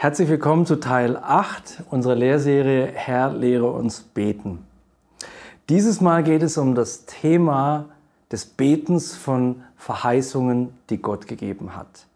Herzlich 0.00 0.28
willkommen 0.28 0.64
zu 0.64 0.76
Teil 0.76 1.16
8 1.16 1.82
unserer 1.90 2.14
Lehrserie 2.14 2.86
Herr, 2.94 3.32
lehre 3.32 3.72
uns 3.72 3.98
beten. 3.98 4.64
Dieses 5.68 6.00
Mal 6.00 6.22
geht 6.22 6.44
es 6.44 6.56
um 6.56 6.76
das 6.76 7.04
Thema 7.04 7.86
des 8.30 8.46
Betens 8.46 9.16
von 9.16 9.64
Verheißungen, 9.76 10.72
die 10.88 10.98
Gott 10.98 11.26
gegeben 11.26 11.74
hat. 11.74 12.06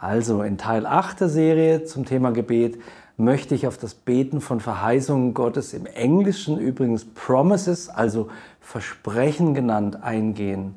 Also 0.00 0.42
in 0.42 0.58
Teil 0.58 0.84
8 0.84 1.20
der 1.20 1.28
Serie 1.28 1.84
zum 1.84 2.06
Thema 2.06 2.32
Gebet 2.32 2.80
möchte 3.16 3.54
ich 3.54 3.68
auf 3.68 3.78
das 3.78 3.94
Beten 3.94 4.40
von 4.40 4.58
Verheißungen 4.58 5.32
Gottes 5.32 5.74
im 5.74 5.86
Englischen 5.86 6.58
übrigens 6.58 7.04
Promises, 7.04 7.88
also 7.88 8.30
Versprechen 8.60 9.54
genannt, 9.54 10.02
eingehen. 10.02 10.74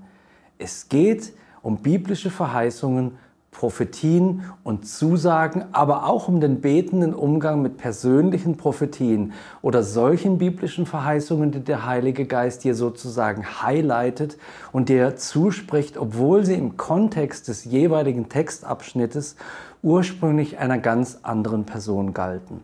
Es 0.59 0.89
geht 0.89 1.34
um 1.64 1.77
biblische 1.77 2.30
Verheißungen 2.30 3.18
Prophetien 3.58 4.44
und 4.66 4.86
Zusagen, 4.86 5.64
aber 5.72 6.08
auch 6.08 6.28
um 6.28 6.42
den 6.42 6.60
betenden 6.60 7.14
Umgang 7.14 7.62
mit 7.62 7.78
persönlichen 7.78 8.58
Prophetien 8.58 9.31
oder 9.62 9.81
solchen 9.81 10.38
biblischen 10.38 10.86
Verheißungen, 10.86 11.52
die 11.52 11.62
der 11.62 11.86
Heilige 11.86 12.26
Geist 12.26 12.66
dir 12.66 12.76
sozusagen 12.76 13.62
highlightet 13.62 14.38
und 14.73 14.90
dir 14.90 15.16
zuspricht, 15.16 15.98
obwohl 15.98 16.45
sie 16.45 16.55
im 16.55 16.76
Kontext 16.76 17.48
des 17.48 17.64
jeweiligen 17.64 18.28
Textabschnittes 18.28 19.38
ursprünglich 19.81 20.58
einer 20.58 20.78
ganz 20.78 21.20
anderen 21.23 21.66
Person 21.66 22.14
galten. 22.14 22.59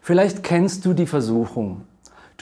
Vielleicht 0.00 0.42
kennst 0.42 0.86
du 0.86 0.94
die 0.94 1.06
Versuchung, 1.06 1.82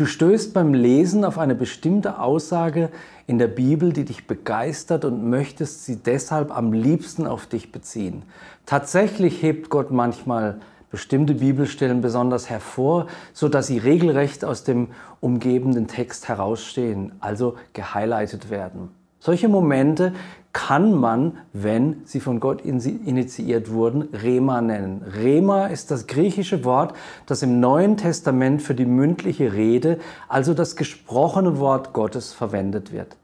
Du 0.01 0.07
stößt 0.07 0.55
beim 0.55 0.73
Lesen 0.73 1.27
auf 1.27 1.37
eine 1.37 1.55
bestimmte 1.55 2.21
Aussage 2.21 2.89
in 3.27 3.37
der 3.37 3.49
Bibel, 3.49 3.93
die 3.93 4.07
dich 4.07 4.27
begeistert 4.27 5.05
und 5.05 5.29
möchtest 5.29 5.85
sie 5.85 5.97
deshalb 5.97 6.57
am 6.57 6.73
liebsten 6.73 7.27
auf 7.27 7.45
dich 7.45 7.71
beziehen. 7.71 8.23
Tatsächlich 8.65 9.43
hebt 9.43 9.69
Gott 9.69 9.91
manchmal 9.91 10.59
bestimmte 10.91 11.35
Bibelstellen 11.35 12.01
besonders 12.01 12.49
hervor, 12.49 13.09
so 13.35 13.51
dass 13.51 13.67
sie 13.67 13.77
regelrecht 13.77 14.43
aus 14.43 14.65
dem 14.65 14.89
umgebenden 15.21 15.87
Text 15.87 16.29
herausstehen, 16.29 17.13
also 17.21 17.57
gehighlightet 17.75 18.49
werden. 18.49 18.89
Solche 19.19 19.51
Momente 19.51 20.15
kann 20.53 20.95
man, 20.95 21.39
wenn 21.53 22.03
sie 22.05 22.19
von 22.19 22.41
Gott 22.41 22.63
initiiert 22.63 23.71
wurden, 23.71 24.09
Rema 24.13 24.61
nennen. 24.61 25.03
Rema 25.03 25.67
ist 25.67 25.91
das 25.91 26.09
griechische 26.09 26.65
Wort, 26.65 26.95
das 27.27 27.43
im 27.43 27.61
Neuen 27.61 27.97
Testament 27.97 28.61
für 28.61 28.75
die 28.75 28.85
mündliche 28.85 29.53
Rede, 29.53 29.99
also 30.29 30.53
das 30.53 30.75
gesprochene 30.75 31.59
Wort 31.59 31.93
Gottes, 31.93 32.33
verwendet 32.33 32.93
wird, 32.93 33.17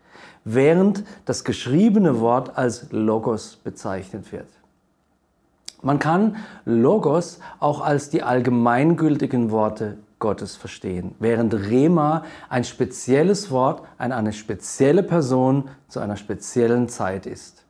während 0.44 1.02
das 1.24 1.42
geschriebene 1.42 2.20
Wort 2.20 2.56
als 2.56 2.92
Logos 2.92 3.56
bezeichnet 3.56 4.30
wird. 4.30 4.48
Man 5.82 5.98
kann 5.98 6.36
Logos 6.64 7.40
auch 7.58 7.80
als 7.80 8.08
die 8.08 8.22
allgemeingültigen 8.22 9.50
Worte 9.50 9.98
Gottes 10.18 10.56
verstehen, 10.56 11.14
während 11.18 11.52
Rema 11.54 12.24
ein 12.48 12.64
spezielles 12.64 13.50
Wort 13.50 13.82
an 13.98 14.12
eine 14.12 14.32
spezielle 14.32 15.02
Person 15.02 15.68
zu 15.88 16.00
einer 16.00 16.16
speziellen 16.16 16.88
Zeit 16.88 17.26
ist. 17.26 17.64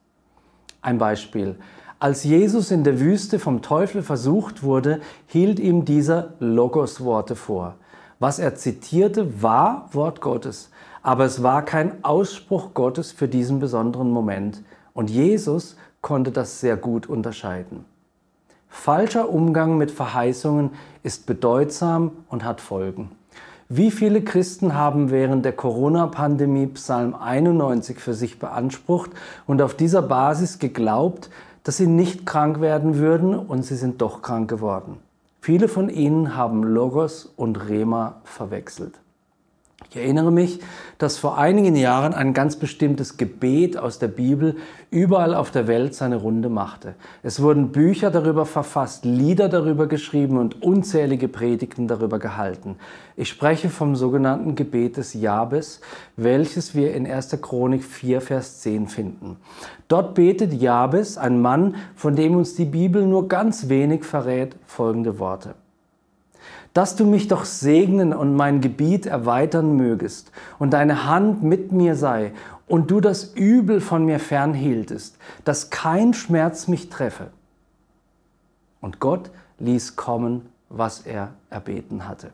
Ein 0.80 0.98
Beispiel. 0.98 1.56
Als 1.98 2.24
Jesus 2.24 2.70
in 2.70 2.84
der 2.84 3.00
Wüste 3.00 3.38
vom 3.38 3.62
Teufel 3.62 4.02
versucht 4.02 4.62
wurde, 4.62 5.00
hielt 5.26 5.58
ihm 5.58 5.84
dieser 5.84 6.34
Logos-Worte 6.38 7.34
vor. 7.34 7.76
Was 8.18 8.38
er 8.38 8.54
zitierte, 8.54 9.42
war 9.42 9.88
Wort 9.92 10.20
Gottes, 10.20 10.70
aber 11.02 11.24
es 11.24 11.42
war 11.42 11.64
kein 11.64 12.04
Ausspruch 12.04 12.74
Gottes 12.74 13.12
für 13.12 13.28
diesen 13.28 13.60
besonderen 13.60 14.10
Moment. 14.10 14.62
Und 14.92 15.10
Jesus 15.10 15.76
konnte 16.00 16.30
das 16.30 16.60
sehr 16.60 16.76
gut 16.76 17.08
unterscheiden. 17.08 17.84
Falscher 18.76 19.30
Umgang 19.30 19.78
mit 19.78 19.90
Verheißungen 19.90 20.70
ist 21.02 21.26
bedeutsam 21.26 22.12
und 22.28 22.44
hat 22.44 22.60
Folgen. 22.60 23.10
Wie 23.68 23.90
viele 23.90 24.22
Christen 24.22 24.74
haben 24.74 25.10
während 25.10 25.44
der 25.44 25.54
Corona-Pandemie 25.54 26.68
Psalm 26.68 27.16
91 27.16 27.98
für 27.98 28.14
sich 28.14 28.38
beansprucht 28.38 29.10
und 29.48 29.60
auf 29.60 29.74
dieser 29.74 30.02
Basis 30.02 30.60
geglaubt, 30.60 31.30
dass 31.64 31.78
sie 31.78 31.88
nicht 31.88 32.26
krank 32.26 32.60
werden 32.60 32.98
würden 32.98 33.36
und 33.36 33.64
sie 33.64 33.74
sind 33.74 34.00
doch 34.02 34.22
krank 34.22 34.48
geworden. 34.48 34.98
Viele 35.40 35.66
von 35.66 35.88
ihnen 35.88 36.36
haben 36.36 36.62
Logos 36.62 37.32
und 37.34 37.68
Rema 37.68 38.20
verwechselt. 38.22 39.00
Ich 39.90 39.96
erinnere 39.96 40.32
mich, 40.32 40.60
dass 40.98 41.16
vor 41.16 41.38
einigen 41.38 41.76
Jahren 41.76 42.12
ein 42.12 42.34
ganz 42.34 42.56
bestimmtes 42.56 43.16
Gebet 43.16 43.76
aus 43.76 43.98
der 43.98 44.08
Bibel 44.08 44.56
überall 44.90 45.34
auf 45.34 45.50
der 45.50 45.68
Welt 45.68 45.94
seine 45.94 46.16
Runde 46.16 46.48
machte. 46.48 46.94
Es 47.22 47.40
wurden 47.40 47.70
Bücher 47.70 48.10
darüber 48.10 48.46
verfasst, 48.46 49.04
Lieder 49.04 49.48
darüber 49.48 49.86
geschrieben 49.86 50.38
und 50.38 50.62
unzählige 50.62 51.28
Predigten 51.28 51.86
darüber 51.86 52.18
gehalten. 52.18 52.76
Ich 53.14 53.28
spreche 53.28 53.68
vom 53.68 53.94
sogenannten 53.94 54.56
Gebet 54.56 54.96
des 54.96 55.14
Jabes, 55.14 55.80
welches 56.16 56.74
wir 56.74 56.92
in 56.94 57.06
1. 57.06 57.38
Chronik 57.40 57.84
4, 57.84 58.20
Vers 58.20 58.60
10 58.60 58.88
finden. 58.88 59.36
Dort 59.86 60.14
betet 60.14 60.52
Jabes, 60.52 61.16
ein 61.16 61.40
Mann, 61.40 61.76
von 61.94 62.16
dem 62.16 62.36
uns 62.36 62.56
die 62.56 62.64
Bibel 62.64 63.06
nur 63.06 63.28
ganz 63.28 63.68
wenig 63.68 64.04
verrät, 64.04 64.56
folgende 64.66 65.18
Worte 65.18 65.54
dass 66.76 66.94
du 66.94 67.06
mich 67.06 67.26
doch 67.26 67.46
segnen 67.46 68.12
und 68.12 68.36
mein 68.36 68.60
Gebiet 68.60 69.06
erweitern 69.06 69.76
mögest 69.76 70.30
und 70.58 70.74
deine 70.74 71.06
Hand 71.06 71.42
mit 71.42 71.72
mir 71.72 71.94
sei 71.96 72.32
und 72.66 72.90
du 72.90 73.00
das 73.00 73.32
Übel 73.34 73.80
von 73.80 74.04
mir 74.04 74.18
fernhieltest, 74.18 75.16
dass 75.46 75.70
kein 75.70 76.12
Schmerz 76.12 76.68
mich 76.68 76.90
treffe. 76.90 77.28
Und 78.82 79.00
Gott 79.00 79.30
ließ 79.58 79.96
kommen, 79.96 80.50
was 80.68 81.00
er 81.00 81.30
erbeten 81.48 82.06
hatte. 82.06 82.32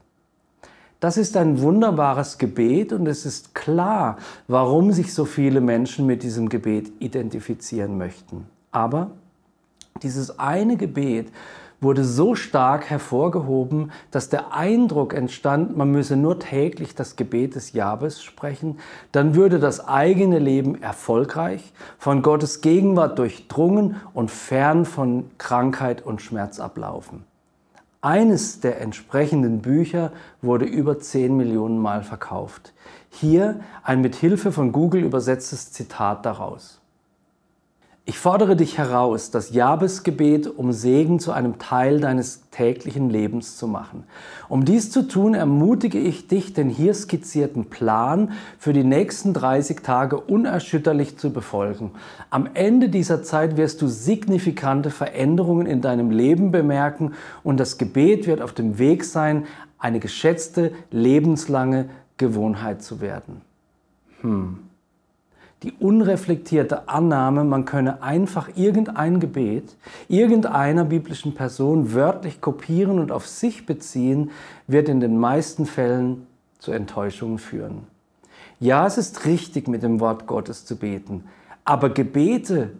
Das 0.99 1.19
ist 1.19 1.37
ein 1.37 1.61
wunderbares 1.61 2.37
Gebet 2.37 2.93
und 2.93 3.07
es 3.07 3.25
ist 3.25 3.55
klar, 3.55 4.17
warum 4.49 4.91
sich 4.91 5.15
so 5.15 5.25
viele 5.25 5.61
Menschen 5.61 6.05
mit 6.05 6.25
diesem 6.25 6.49
Gebet 6.49 6.91
identifizieren 6.99 7.97
möchten. 7.97 8.49
Aber 8.73 9.13
dieses 10.03 10.41
eine 10.41 10.77
Gebet 10.77 11.29
wurde 11.83 12.05
so 12.05 12.35
stark 12.35 12.89
hervorgehoben, 12.89 13.93
dass 14.11 14.29
der 14.29 14.55
Eindruck 14.55 15.13
entstand, 15.13 15.77
man 15.77 15.91
müsse 15.91 16.17
nur 16.17 16.39
täglich 16.39 16.95
das 16.95 17.17
Gebet 17.17 17.57
des 17.57 17.73
Jabes 17.73 18.23
sprechen, 18.23 18.79
dann 19.11 19.35
würde 19.35 19.59
das 19.59 19.87
eigene 19.87 20.39
Leben 20.39 20.81
erfolgreich, 20.81 21.73
von 21.99 22.23
Gottes 22.23 22.61
Gegenwart 22.61 23.19
durchdrungen 23.19 23.97
und 24.15 24.31
fern 24.31 24.85
von 24.85 25.31
Krankheit 25.39 26.07
und 26.07 26.23
Schmerz 26.23 26.61
ablaufen. 26.61 27.25
Eines 28.01 28.59
der 28.59 28.81
entsprechenden 28.81 29.61
Bücher 29.61 30.11
wurde 30.41 30.65
über 30.65 30.99
10 30.99 31.37
Millionen 31.37 31.79
Mal 31.79 32.03
verkauft. 32.03 32.73
Hier 33.11 33.61
ein 33.85 34.01
mit 34.01 34.17
Hilfe 34.17 34.51
von 34.51 34.73
Google 34.73 35.05
übersetztes 35.05 35.71
Zitat 35.71 36.27
daraus. 36.27 36.82
Ich 38.05 38.19
fordere 38.19 38.57
dich 38.57 38.79
heraus, 38.79 39.31
das 39.31 39.55
Jabesgebet 39.55 40.49
um 40.49 40.73
Segen 40.73 41.21
zu 41.21 41.31
einem 41.31 41.61
Teil 41.61 42.01
deines 42.01 42.43
täglichen 42.51 43.11
Lebens 43.11 43.57
zu 43.57 43.69
machen. 43.69 44.03
Um 44.49 44.65
dies 44.65 44.91
zu 44.91 45.07
tun, 45.07 45.35
ermutige 45.35 46.01
ich 46.01 46.27
dich, 46.27 46.53
den 46.53 46.69
hier 46.69 46.95
skizzierten 46.95 47.67
Plan 47.67 48.33
für 48.59 48.73
die 48.73 48.83
nächsten 48.83 49.33
30 49.35 49.83
Tage 49.83 50.19
unerschütterlich 50.19 51.17
zu 51.17 51.33
befolgen. 51.33 51.93
Am 52.29 52.49
Ende 52.55 52.89
dieser 52.89 53.23
Zeit 53.23 53.57
wirst 53.57 53.81
du 53.81 53.87
signifikante 53.87 54.91
Veränderungen 54.91 55.67
in 55.69 55.81
deinem 55.81 56.11
Leben 56.11 56.51
bemerken 56.51 57.13
und 57.45 57.61
das 57.61 57.79
Gebet 57.79 58.27
wird 58.27 58.43
auf 58.43 58.53
dem 58.53 58.81
Weg 58.81 59.05
sein, 59.05 59.47
eine 59.79 60.01
geschätzte, 60.01 60.73
lebenslange 60.91 61.89
Gewohnheit 62.17 62.83
zu 62.83 63.01
werden. 63.01 63.43
Hm 64.23 64.72
die 65.63 65.73
unreflektierte 65.73 66.89
Annahme, 66.89 67.45
man 67.45 67.65
könne 67.65 68.03
einfach 68.03 68.51
irgendein 68.57 69.21
Gebet 69.21 69.77
irgendeiner 70.09 70.85
biblischen 70.85 71.35
Person 71.35 71.95
wörtlich 71.95 72.41
kopieren 72.41 72.99
und 72.99 73.13
auf 73.13 73.27
sich 73.27 73.67
beziehen, 73.67 74.31
wird 74.67 74.89
in 74.89 75.01
den 75.01 75.19
meisten 75.19 75.67
Fällen 75.67 76.27
zu 76.59 76.73
Enttäuschungen 76.73 77.39
führen. 77.39 77.87
Ja, 78.61 78.87
es 78.87 78.99
ist 78.99 79.25
richtig, 79.25 79.69
mit 79.69 79.83
dem 79.83 80.01
Wort 80.01 80.27
Gottes 80.27 80.65
zu 80.65 80.77
beten, 80.77 81.25
aber 81.65 81.91
Gebete 81.91 82.71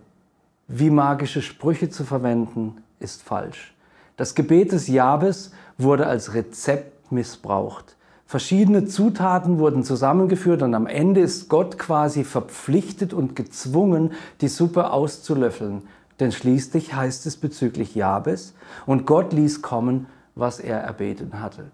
wie 0.69 0.91
magische 0.91 1.43
Sprüche 1.43 1.91
zu 1.91 2.05
verwenden, 2.05 2.83
ist 2.99 3.23
falsch. 3.23 3.75
Das 4.17 4.35
Gebet 4.35 4.73
des 4.73 4.89
Jabes 4.89 5.53
wurde 5.77 6.07
als 6.07 6.35
Rezept 6.35 7.13
missbraucht. 7.13 7.97
Verschiedene 8.33 8.87
Zutaten 8.87 9.59
wurden 9.59 9.85
zusammengeführt 9.85 10.63
und 10.63 10.75
am 10.75 10.87
Ende 10.87 11.21
ist 11.21 11.51
Gott 11.51 11.79
quasi 11.79 12.25
verpflichtet 12.25 13.13
und 13.13 13.37
gezwungen, 13.37 14.13
die 14.41 14.49
Suppe 14.49 14.91
auszulöffeln. 14.91 15.83
Denn 16.19 16.33
schließlich 16.33 16.95
heißt 16.95 17.27
es 17.27 17.37
bezüglich 17.37 17.95
Jabes, 17.95 18.55
und 18.87 19.05
Gott 19.05 19.35
ließ 19.35 19.61
kommen, 19.61 20.07
was 20.35 20.61
er 20.61 20.79
erbeten 20.79 21.43
hatte. 21.43 21.73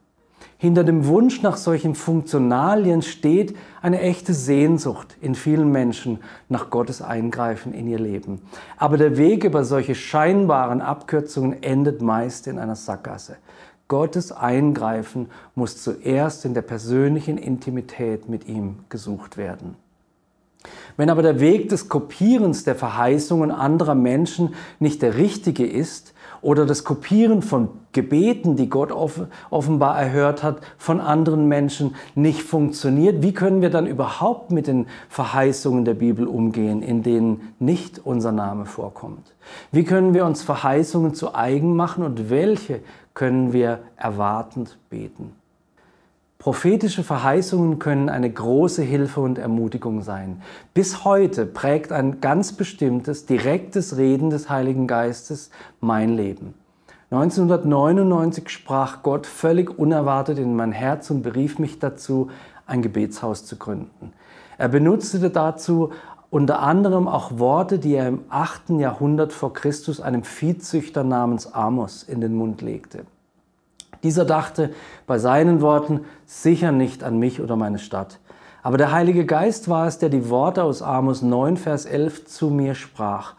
Hinter 0.56 0.82
dem 0.82 1.06
Wunsch 1.06 1.43
nach 1.43 1.56
solchen 1.56 1.94
Funktionalien 1.94 3.02
steht 3.02 3.56
eine 3.81 4.00
echte 4.00 4.34
Sehnsucht 4.34 5.16
in 5.20 5.37
vielen 5.37 5.70
Menschen 5.70 6.19
nach 6.49 6.70
Gottes 6.70 7.00
Eingreifen 7.00 7.72
in 7.72 7.87
ihr 7.87 8.00
Leben. 8.00 8.43
Aber 8.76 8.96
der 8.96 9.16
Weg 9.16 9.44
über 9.44 9.64
solche 9.64 9.94
scheinbaren 9.94 10.81
Abkürzungen 10.81 11.62
endet 11.62 12.02
meist 12.02 12.49
in 12.49 12.58
einer 12.58 12.75
Sackgasse. 12.75 13.37
Gottes 13.88 14.32
Eingreifen 14.32 15.31
muss 15.55 15.82
zuerst 15.82 16.44
in 16.44 16.55
der 16.55 16.62
persönlichen 16.62 17.38
Intimität 17.38 18.29
mit 18.29 18.46
ihm 18.46 18.81
gesucht 18.90 19.37
werden. 19.37 19.76
Wenn 20.96 21.11
aber 21.11 21.23
der 21.23 21.40
Weg 21.40 21.69
des 21.70 21.88
Kopierens 21.88 22.64
der 22.64 22.75
Verheißungen 22.75 23.50
anderer 23.50 23.94
Menschen 23.94 24.55
nicht 24.79 25.00
der 25.00 25.17
richtige 25.17 25.67
ist 25.67 26.12
oder 26.40 26.67
das 26.67 26.85
Kopieren 26.85 27.43
von 27.43 27.69
Gebeten, 27.93 28.56
die 28.56 28.69
Gott 28.69 28.93
offenbar 29.50 29.99
erhört 29.99 30.43
hat, 30.43 30.61
von 30.76 31.00
anderen 31.00 31.49
Menschen 31.49 31.96
nicht 32.14 32.43
funktioniert, 32.43 33.23
wie 33.23 33.32
können 33.32 33.62
wir 33.62 33.70
dann 33.70 33.87
überhaupt 33.87 34.50
mit 34.50 34.67
den 34.67 34.87
Verheißungen 35.08 35.85
der 35.85 35.94
Bibel 35.94 36.26
umgehen, 36.26 36.82
in 36.82 37.02
denen 37.02 37.55
nicht 37.58 38.00
unser 38.05 38.32
Name 38.32 38.67
vorkommt? 38.67 39.35
Wie 39.73 39.85
können 39.85 40.14
wir 40.14 40.25
uns 40.25 40.43
Verheißungen 40.43 41.14
zu 41.14 41.35
eigen 41.35 41.75
machen 41.75 42.05
und 42.05 42.31
welche 42.31 42.81
können 43.14 43.52
wir 43.52 43.81
erwartend 43.96 44.79
beten? 44.90 45.32
Prophetische 46.38 47.02
Verheißungen 47.02 47.81
können 47.81 48.08
eine 48.08 48.31
große 48.31 48.82
Hilfe 48.82 49.20
und 49.20 49.38
Ermutigung 49.38 50.02
sein. 50.02 50.40
Bis 50.73 51.05
heute 51.05 51.46
prägt 51.46 51.90
ein 51.90 52.20
ganz 52.20 52.52
bestimmtes, 52.52 53.26
direktes 53.26 53.96
Reden 53.96 54.31
des 54.31 54.49
Heiligen 54.49 54.87
Geistes 54.87 55.50
mein 55.81 56.11
Leben. 56.11 56.55
1999 57.11 58.50
sprach 58.50 59.02
Gott 59.02 59.26
völlig 59.26 59.76
unerwartet 59.81 60.38
in 60.38 60.55
mein 60.55 60.70
Herz 60.70 61.11
und 61.11 61.23
berief 61.23 61.58
mich 61.58 61.81
dazu, 61.81 62.31
ein 62.67 62.82
Gebetshaus 62.82 63.44
zu 63.44 63.56
gründen. 63.56 64.12
Er 64.58 64.69
benutzte 64.69 65.31
dazu 65.31 65.90
unter 66.31 66.61
anderem 66.61 67.08
auch 67.08 67.38
Worte, 67.40 67.81
die 67.81 67.94
er 67.94 68.06
im 68.06 68.20
8. 68.29 68.70
Jahrhundert 68.79 69.32
vor 69.32 69.55
Christus 69.55 70.00
einem 70.00 70.23
Viehzüchter 70.23 71.02
namens 71.02 71.52
Amos 71.52 72.05
in 72.05 72.20
den 72.20 72.35
Mund 72.35 72.62
legte. 72.62 73.06
Dieser 74.02 74.24
dachte 74.24 74.70
bei 75.06 75.18
seinen 75.18 75.60
Worten 75.60 76.04
sicher 76.26 76.72
nicht 76.72 77.02
an 77.02 77.18
mich 77.18 77.40
oder 77.40 77.56
meine 77.56 77.78
Stadt. 77.78 78.18
Aber 78.62 78.76
der 78.76 78.92
Heilige 78.92 79.24
Geist 79.24 79.68
war 79.68 79.86
es, 79.86 79.98
der 79.98 80.08
die 80.08 80.28
Worte 80.30 80.62
aus 80.62 80.82
Amos 80.82 81.22
9, 81.22 81.56
Vers 81.56 81.86
11 81.86 82.26
zu 82.26 82.50
mir 82.50 82.74
sprach. 82.74 83.34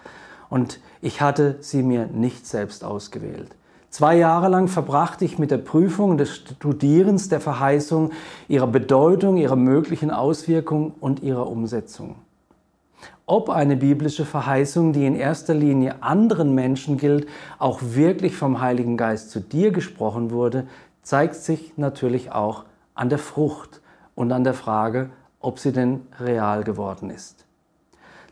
Und 0.50 0.80
ich 1.02 1.22
hatte 1.22 1.58
sie 1.60 1.84
mir 1.84 2.08
nicht 2.08 2.48
selbst 2.48 2.84
ausgewählt. 2.84 3.56
Zwei 3.90 4.18
Jahre 4.18 4.50
lang 4.50 4.68
verbrachte 4.68 5.26
ich 5.26 5.40
mit 5.40 5.52
der 5.52 5.58
Prüfung 5.58 6.18
des 6.18 6.36
Studierens 6.36 7.30
der 7.30 7.40
Verheißung, 7.40 8.12
ihrer 8.48 8.68
Bedeutung, 8.68 9.38
ihrer 9.38 9.56
möglichen 9.56 10.12
Auswirkung 10.12 10.94
und 11.00 11.22
ihrer 11.22 11.48
Umsetzung 11.48 12.16
ob 13.26 13.50
eine 13.50 13.76
biblische 13.76 14.26
Verheißung, 14.26 14.92
die 14.92 15.06
in 15.06 15.16
erster 15.16 15.54
Linie 15.54 16.02
anderen 16.02 16.56
Menschen 16.56 16.98
gilt, 16.98 17.28
auch 17.60 17.80
wirklich 17.82 18.36
vom 18.36 18.60
Heiligen 18.60 18.98
Geist 18.98 19.30
zu 19.30 19.40
dir 19.40 19.72
gesprochen 19.72 20.32
wurde, 20.32 20.68
zeigt 21.04 21.36
sich 21.36 21.78
natürlich 21.78 22.32
auch 22.32 22.66
an 22.96 23.10
der 23.10 23.20
Frucht 23.20 23.82
und 24.16 24.32
an 24.32 24.44
der 24.44 24.54
Frage, 24.54 25.12
ob 25.40 25.60
sie 25.60 25.72
denn 25.72 26.02
real 26.20 26.64
geworden 26.64 27.10
ist. 27.10 27.46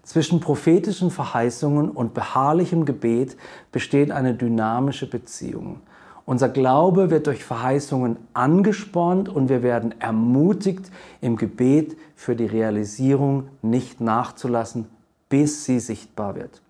Zwischen 0.04 0.40
prophetischen 0.40 1.12
Verheißungen 1.12 1.92
und 1.92 2.14
beharrlichem 2.14 2.86
Gebet 2.86 3.36
besteht 3.72 4.10
eine 4.12 4.34
dynamische 4.34 5.10
Beziehung. 5.10 5.81
Unser 6.27 6.50
Glaube 6.50 7.09
wird 7.09 7.27
durch 7.27 7.45
Verheißungen 7.45 8.18
angespornt 8.33 9.29
und 9.29 9.47
wir 9.47 9.63
werden 9.63 9.95
ermutigt, 10.01 10.91
im 11.21 11.38
Gebet 11.38 11.95
für 12.15 12.35
die 12.35 12.45
Realisierung 12.45 13.47
nicht 13.62 14.01
nachzulassen, 14.01 14.88
bis 15.29 15.63
sie 15.63 15.79
sichtbar 15.79 16.35
wird. 16.35 16.62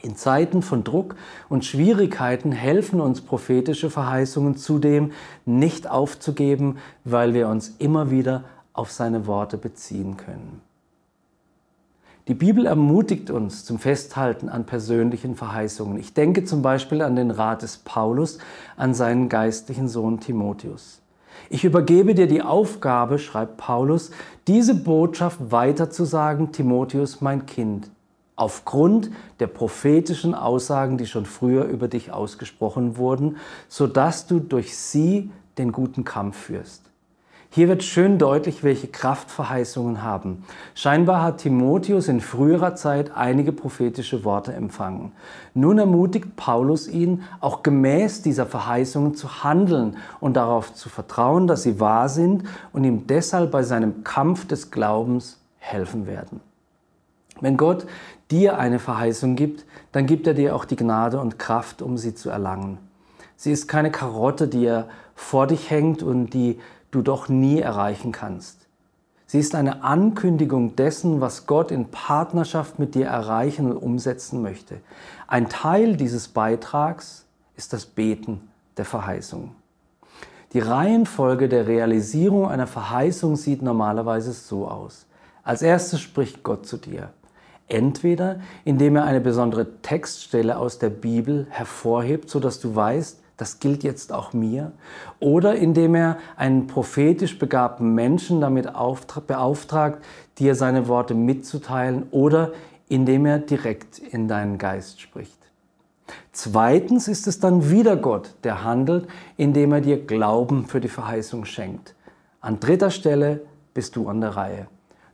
In 0.00 0.16
Zeiten 0.16 0.62
von 0.62 0.82
Druck 0.82 1.16
und 1.50 1.66
Schwierigkeiten 1.66 2.52
helfen 2.52 3.02
uns 3.02 3.20
prophetische 3.20 3.90
Verheißungen 3.90 4.56
zudem, 4.56 5.12
nicht 5.44 5.86
aufzugeben, 5.86 6.78
weil 7.04 7.34
wir 7.34 7.48
uns 7.48 7.74
immer 7.80 8.10
wieder 8.10 8.44
auf 8.72 8.90
seine 8.92 9.26
Worte 9.26 9.58
beziehen 9.58 10.16
können. 10.16 10.62
Die 12.30 12.36
Bibel 12.36 12.64
ermutigt 12.64 13.28
uns 13.28 13.64
zum 13.64 13.80
Festhalten 13.80 14.48
an 14.48 14.64
persönlichen 14.64 15.34
Verheißungen. 15.34 15.98
Ich 15.98 16.14
denke 16.14 16.44
zum 16.44 16.62
Beispiel 16.62 17.02
an 17.02 17.16
den 17.16 17.32
Rat 17.32 17.62
des 17.62 17.78
Paulus 17.78 18.38
an 18.76 18.94
seinen 18.94 19.28
geistlichen 19.28 19.88
Sohn 19.88 20.20
Timotheus. 20.20 21.02
Ich 21.48 21.64
übergebe 21.64 22.14
dir 22.14 22.28
die 22.28 22.42
Aufgabe, 22.42 23.18
schreibt 23.18 23.56
Paulus, 23.56 24.12
diese 24.46 24.76
Botschaft 24.76 25.40
weiterzusagen, 25.50 26.52
Timotheus, 26.52 27.20
mein 27.20 27.46
Kind, 27.46 27.90
aufgrund 28.36 29.10
der 29.40 29.48
prophetischen 29.48 30.32
Aussagen, 30.36 30.98
die 30.98 31.06
schon 31.06 31.26
früher 31.26 31.64
über 31.64 31.88
dich 31.88 32.12
ausgesprochen 32.12 32.96
wurden, 32.96 33.38
sodass 33.66 34.28
du 34.28 34.38
durch 34.38 34.76
sie 34.76 35.32
den 35.58 35.72
guten 35.72 36.04
Kampf 36.04 36.36
führst. 36.36 36.89
Hier 37.52 37.66
wird 37.66 37.82
schön 37.82 38.18
deutlich, 38.18 38.62
welche 38.62 38.86
Kraftverheißungen 38.86 40.04
haben. 40.04 40.44
Scheinbar 40.76 41.20
hat 41.20 41.38
Timotheus 41.38 42.06
in 42.06 42.20
früherer 42.20 42.76
Zeit 42.76 43.16
einige 43.16 43.50
prophetische 43.50 44.22
Worte 44.22 44.52
empfangen. 44.52 45.10
Nun 45.52 45.78
ermutigt 45.78 46.36
Paulus 46.36 46.86
ihn, 46.86 47.24
auch 47.40 47.64
gemäß 47.64 48.22
dieser 48.22 48.46
Verheißungen 48.46 49.16
zu 49.16 49.42
handeln 49.42 49.96
und 50.20 50.34
darauf 50.34 50.74
zu 50.74 50.88
vertrauen, 50.88 51.48
dass 51.48 51.64
sie 51.64 51.80
wahr 51.80 52.08
sind 52.08 52.44
und 52.72 52.84
ihm 52.84 53.08
deshalb 53.08 53.50
bei 53.50 53.64
seinem 53.64 54.04
Kampf 54.04 54.46
des 54.46 54.70
Glaubens 54.70 55.40
helfen 55.58 56.06
werden. 56.06 56.40
Wenn 57.40 57.56
Gott 57.56 57.84
dir 58.30 58.58
eine 58.58 58.78
Verheißung 58.78 59.34
gibt, 59.34 59.66
dann 59.90 60.06
gibt 60.06 60.28
er 60.28 60.34
dir 60.34 60.54
auch 60.54 60.64
die 60.64 60.76
Gnade 60.76 61.18
und 61.18 61.40
Kraft, 61.40 61.82
um 61.82 61.98
sie 61.98 62.14
zu 62.14 62.30
erlangen. 62.30 62.78
Sie 63.34 63.50
ist 63.50 63.66
keine 63.66 63.90
Karotte, 63.90 64.46
die 64.46 64.66
er 64.66 64.86
vor 65.16 65.46
dich 65.46 65.70
hängt 65.70 66.02
und 66.02 66.30
die 66.30 66.60
du 66.90 67.02
doch 67.02 67.28
nie 67.28 67.60
erreichen 67.60 68.12
kannst. 68.12 68.66
Sie 69.26 69.38
ist 69.38 69.54
eine 69.54 69.84
Ankündigung 69.84 70.74
dessen, 70.74 71.20
was 71.20 71.46
Gott 71.46 71.70
in 71.70 71.90
Partnerschaft 71.92 72.80
mit 72.80 72.96
dir 72.96 73.06
erreichen 73.06 73.70
und 73.70 73.76
umsetzen 73.76 74.42
möchte. 74.42 74.80
Ein 75.28 75.48
Teil 75.48 75.96
dieses 75.96 76.26
Beitrags 76.26 77.26
ist 77.56 77.72
das 77.72 77.86
Beten 77.86 78.48
der 78.76 78.84
Verheißung. 78.84 79.54
Die 80.52 80.58
Reihenfolge 80.58 81.48
der 81.48 81.68
Realisierung 81.68 82.48
einer 82.48 82.66
Verheißung 82.66 83.36
sieht 83.36 83.62
normalerweise 83.62 84.32
so 84.32 84.66
aus. 84.66 85.06
Als 85.44 85.62
erstes 85.62 86.00
spricht 86.00 86.42
Gott 86.42 86.66
zu 86.66 86.76
dir. 86.76 87.10
Entweder 87.68 88.40
indem 88.64 88.96
er 88.96 89.04
eine 89.04 89.20
besondere 89.20 89.80
Textstelle 89.80 90.58
aus 90.58 90.80
der 90.80 90.90
Bibel 90.90 91.46
hervorhebt, 91.50 92.28
sodass 92.28 92.58
du 92.58 92.74
weißt, 92.74 93.19
das 93.40 93.58
gilt 93.58 93.82
jetzt 93.84 94.12
auch 94.12 94.34
mir. 94.34 94.72
Oder 95.18 95.56
indem 95.56 95.94
er 95.94 96.18
einen 96.36 96.66
prophetisch 96.66 97.38
begabten 97.38 97.94
Menschen 97.94 98.40
damit 98.40 98.66
beauftragt, 99.26 100.04
dir 100.38 100.54
seine 100.54 100.88
Worte 100.88 101.14
mitzuteilen 101.14 102.06
oder 102.10 102.52
indem 102.88 103.24
er 103.24 103.38
direkt 103.38 103.98
in 103.98 104.28
deinen 104.28 104.58
Geist 104.58 105.00
spricht. 105.00 105.38
Zweitens 106.32 107.08
ist 107.08 107.26
es 107.26 107.40
dann 107.40 107.70
wieder 107.70 107.96
Gott, 107.96 108.34
der 108.44 108.62
handelt, 108.62 109.08
indem 109.36 109.72
er 109.72 109.80
dir 109.80 110.04
Glauben 110.04 110.66
für 110.66 110.80
die 110.80 110.88
Verheißung 110.88 111.46
schenkt. 111.46 111.94
An 112.42 112.60
dritter 112.60 112.90
Stelle 112.90 113.42
bist 113.72 113.96
du 113.96 114.08
an 114.08 114.20
der 114.20 114.36
Reihe. 114.36 114.66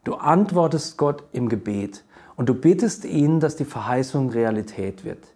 Du 0.03 0.15
antwortest 0.15 0.97
Gott 0.97 1.23
im 1.33 1.49
Gebet 1.49 2.05
und 2.35 2.49
du 2.49 2.55
bittest 2.55 3.05
ihn, 3.05 3.39
dass 3.39 3.57
die 3.57 3.65
Verheißung 3.65 4.31
Realität 4.31 5.05
wird. 5.05 5.27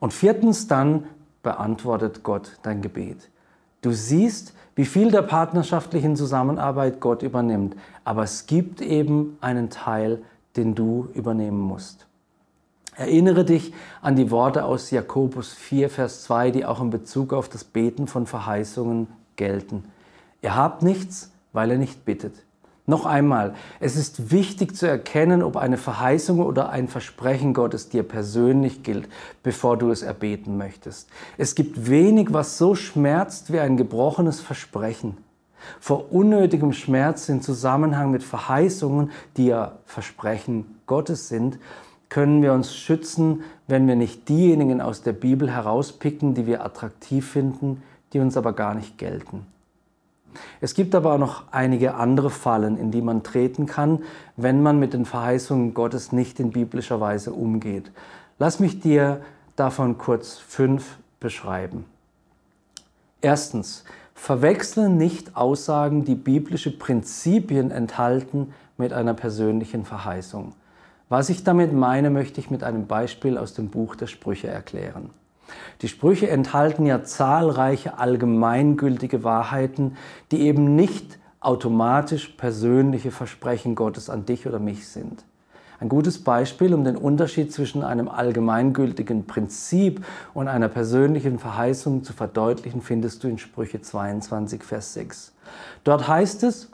Und 0.00 0.12
viertens 0.12 0.66
dann 0.66 1.04
beantwortet 1.42 2.22
Gott 2.22 2.58
dein 2.62 2.82
Gebet. 2.82 3.30
Du 3.82 3.92
siehst, 3.92 4.54
wie 4.74 4.84
viel 4.84 5.10
der 5.10 5.22
partnerschaftlichen 5.22 6.16
Zusammenarbeit 6.16 7.00
Gott 7.00 7.22
übernimmt, 7.22 7.76
aber 8.04 8.22
es 8.22 8.46
gibt 8.46 8.80
eben 8.80 9.38
einen 9.40 9.70
Teil, 9.70 10.22
den 10.56 10.74
du 10.74 11.08
übernehmen 11.14 11.60
musst. 11.60 12.06
Erinnere 12.96 13.44
dich 13.44 13.72
an 14.02 14.16
die 14.16 14.30
Worte 14.30 14.64
aus 14.64 14.90
Jakobus 14.90 15.54
4, 15.54 15.88
Vers 15.88 16.24
2, 16.24 16.50
die 16.50 16.66
auch 16.66 16.80
in 16.82 16.90
Bezug 16.90 17.32
auf 17.32 17.48
das 17.48 17.64
Beten 17.64 18.06
von 18.06 18.26
Verheißungen 18.26 19.06
gelten. 19.36 19.84
Ihr 20.42 20.54
habt 20.54 20.82
nichts, 20.82 21.32
weil 21.52 21.70
ihr 21.70 21.78
nicht 21.78 22.04
bittet. 22.04 22.34
Noch 22.90 23.06
einmal, 23.06 23.54
es 23.78 23.94
ist 23.94 24.32
wichtig 24.32 24.74
zu 24.74 24.88
erkennen, 24.88 25.44
ob 25.44 25.56
eine 25.56 25.76
Verheißung 25.76 26.40
oder 26.40 26.70
ein 26.70 26.88
Versprechen 26.88 27.54
Gottes 27.54 27.88
dir 27.88 28.02
persönlich 28.02 28.82
gilt, 28.82 29.08
bevor 29.44 29.76
du 29.76 29.92
es 29.92 30.02
erbeten 30.02 30.56
möchtest. 30.56 31.08
Es 31.38 31.54
gibt 31.54 31.88
wenig, 31.88 32.32
was 32.32 32.58
so 32.58 32.74
schmerzt 32.74 33.52
wie 33.52 33.60
ein 33.60 33.76
gebrochenes 33.76 34.40
Versprechen. 34.40 35.18
Vor 35.78 36.12
unnötigem 36.12 36.72
Schmerz 36.72 37.28
in 37.28 37.42
Zusammenhang 37.42 38.10
mit 38.10 38.24
Verheißungen, 38.24 39.12
die 39.36 39.46
ja 39.46 39.78
Versprechen 39.84 40.80
Gottes 40.86 41.28
sind, 41.28 41.60
können 42.08 42.42
wir 42.42 42.52
uns 42.52 42.74
schützen, 42.74 43.44
wenn 43.68 43.86
wir 43.86 43.94
nicht 43.94 44.28
diejenigen 44.28 44.80
aus 44.80 45.02
der 45.02 45.12
Bibel 45.12 45.48
herauspicken, 45.48 46.34
die 46.34 46.48
wir 46.48 46.64
attraktiv 46.64 47.30
finden, 47.30 47.84
die 48.12 48.18
uns 48.18 48.36
aber 48.36 48.52
gar 48.52 48.74
nicht 48.74 48.98
gelten. 48.98 49.46
Es 50.60 50.74
gibt 50.74 50.94
aber 50.94 51.14
auch 51.14 51.18
noch 51.18 51.44
einige 51.50 51.94
andere 51.94 52.30
Fallen, 52.30 52.76
in 52.76 52.90
die 52.90 53.02
man 53.02 53.22
treten 53.22 53.66
kann, 53.66 54.02
wenn 54.36 54.62
man 54.62 54.78
mit 54.78 54.92
den 54.92 55.04
Verheißungen 55.04 55.74
Gottes 55.74 56.12
nicht 56.12 56.40
in 56.40 56.50
biblischer 56.50 57.00
Weise 57.00 57.32
umgeht. 57.32 57.90
Lass 58.38 58.60
mich 58.60 58.80
dir 58.80 59.20
davon 59.56 59.98
kurz 59.98 60.38
fünf 60.38 60.98
beschreiben. 61.20 61.84
Erstens, 63.20 63.84
verwechsle 64.14 64.88
nicht 64.88 65.36
Aussagen, 65.36 66.04
die 66.04 66.14
biblische 66.14 66.76
Prinzipien 66.76 67.70
enthalten, 67.70 68.54
mit 68.80 68.92
einer 68.92 69.14
persönlichen 69.14 69.84
Verheißung. 69.84 70.54
Was 71.08 71.28
ich 71.28 71.44
damit 71.44 71.72
meine, 71.72 72.10
möchte 72.10 72.40
ich 72.40 72.50
mit 72.50 72.64
einem 72.64 72.86
Beispiel 72.86 73.38
aus 73.38 73.54
dem 73.54 73.68
Buch 73.68 73.94
der 73.94 74.06
Sprüche 74.06 74.48
erklären. 74.48 75.10
Die 75.82 75.88
Sprüche 75.88 76.28
enthalten 76.28 76.86
ja 76.86 77.02
zahlreiche 77.02 77.98
allgemeingültige 77.98 79.24
Wahrheiten, 79.24 79.96
die 80.30 80.40
eben 80.42 80.76
nicht 80.76 81.18
automatisch 81.40 82.28
persönliche 82.28 83.10
Versprechen 83.10 83.74
Gottes 83.74 84.10
an 84.10 84.26
dich 84.26 84.46
oder 84.46 84.58
mich 84.58 84.88
sind. 84.88 85.24
Ein 85.80 85.88
gutes 85.88 86.22
Beispiel, 86.22 86.74
um 86.74 86.84
den 86.84 86.96
Unterschied 86.96 87.54
zwischen 87.54 87.82
einem 87.82 88.08
allgemeingültigen 88.08 89.26
Prinzip 89.26 90.04
und 90.34 90.46
einer 90.46 90.68
persönlichen 90.68 91.38
Verheißung 91.38 92.04
zu 92.04 92.12
verdeutlichen, 92.12 92.82
findest 92.82 93.24
du 93.24 93.28
in 93.28 93.38
Sprüche 93.38 93.80
22, 93.80 94.62
Vers 94.62 94.92
6. 94.92 95.32
Dort 95.82 96.06
heißt 96.06 96.42
es, 96.42 96.68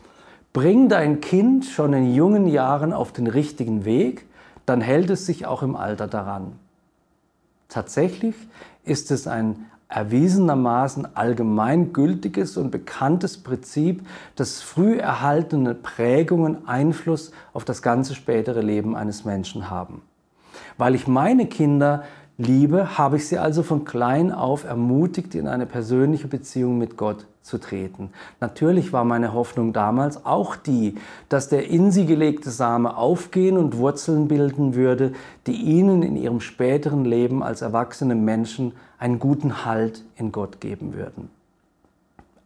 bring 0.53 0.89
dein 0.89 1.21
Kind 1.21 1.67
schon 1.67 1.93
in 1.93 2.13
jungen 2.13 2.49
Jahren 2.49 2.93
auf 2.93 3.13
den 3.13 3.29
richtigen 3.29 3.85
Weg, 3.85 4.27
dann 4.67 4.81
hält 4.81 5.09
es 5.11 5.25
sich 5.25 5.47
auch 5.47 5.63
im 5.63 5.77
Alter 5.77 6.09
daran. 6.09 6.59
Tatsächlich 7.69 8.35
ist 8.85 9.11
es 9.11 9.27
ein 9.27 9.67
erwiesenermaßen 9.89 11.15
allgemeingültiges 11.17 12.57
und 12.57 12.71
bekanntes 12.71 13.39
Prinzip, 13.39 14.07
dass 14.35 14.61
früh 14.61 14.99
erhaltene 14.99 15.75
Prägungen 15.75 16.67
Einfluss 16.67 17.31
auf 17.53 17.65
das 17.65 17.83
ganze 17.83 18.15
spätere 18.15 18.61
Leben 18.61 18.97
eines 18.97 19.25
Menschen 19.25 19.71
haben. 19.71 20.03
Weil 20.77 20.95
ich 20.95 21.07
meine 21.07 21.47
Kinder 21.47 22.05
liebe, 22.39 22.99
habe 22.99 23.17
ich 23.17 23.29
sie 23.29 23.39
also 23.39 23.63
von 23.63 23.85
klein 23.85 24.33
auf 24.33 24.65
ermutigt, 24.65 25.35
in 25.35 25.49
eine 25.49 25.67
persönliche 25.67 26.29
Beziehung 26.29 26.79
mit 26.79 26.97
Gott 26.97 27.27
zu 27.43 27.59
treten. 27.59 28.11
Natürlich 28.41 28.93
war 28.93 29.05
meine 29.05 29.33
Hoffnung 29.33 29.73
damals 29.73 30.27
auch 30.27 30.57
die, 30.57 30.97
dass 31.29 31.49
der 31.49 31.69
in 31.69 31.93
sie 31.93 32.05
gelegte 32.05 32.51
Same 32.51 32.97
aufgehen 32.97 33.57
und 33.57 33.79
Wurzeln 33.79 34.29
bilden 34.29 34.75
würde, 34.75 35.13
die 35.47 35.55
ihnen 35.55 36.03
in 36.03 36.17
ihrem 36.17 36.41
späteren 36.41 37.05
Leben 37.05 37.43
als 37.43 37.63
erwachsene 37.63 38.15
Menschen 38.15 38.73
einen 38.99 39.19
guten 39.19 39.65
Halt 39.65 40.05
in 40.17 40.33
Gott 40.33 40.61
geben 40.61 40.95
würden. 40.95 41.31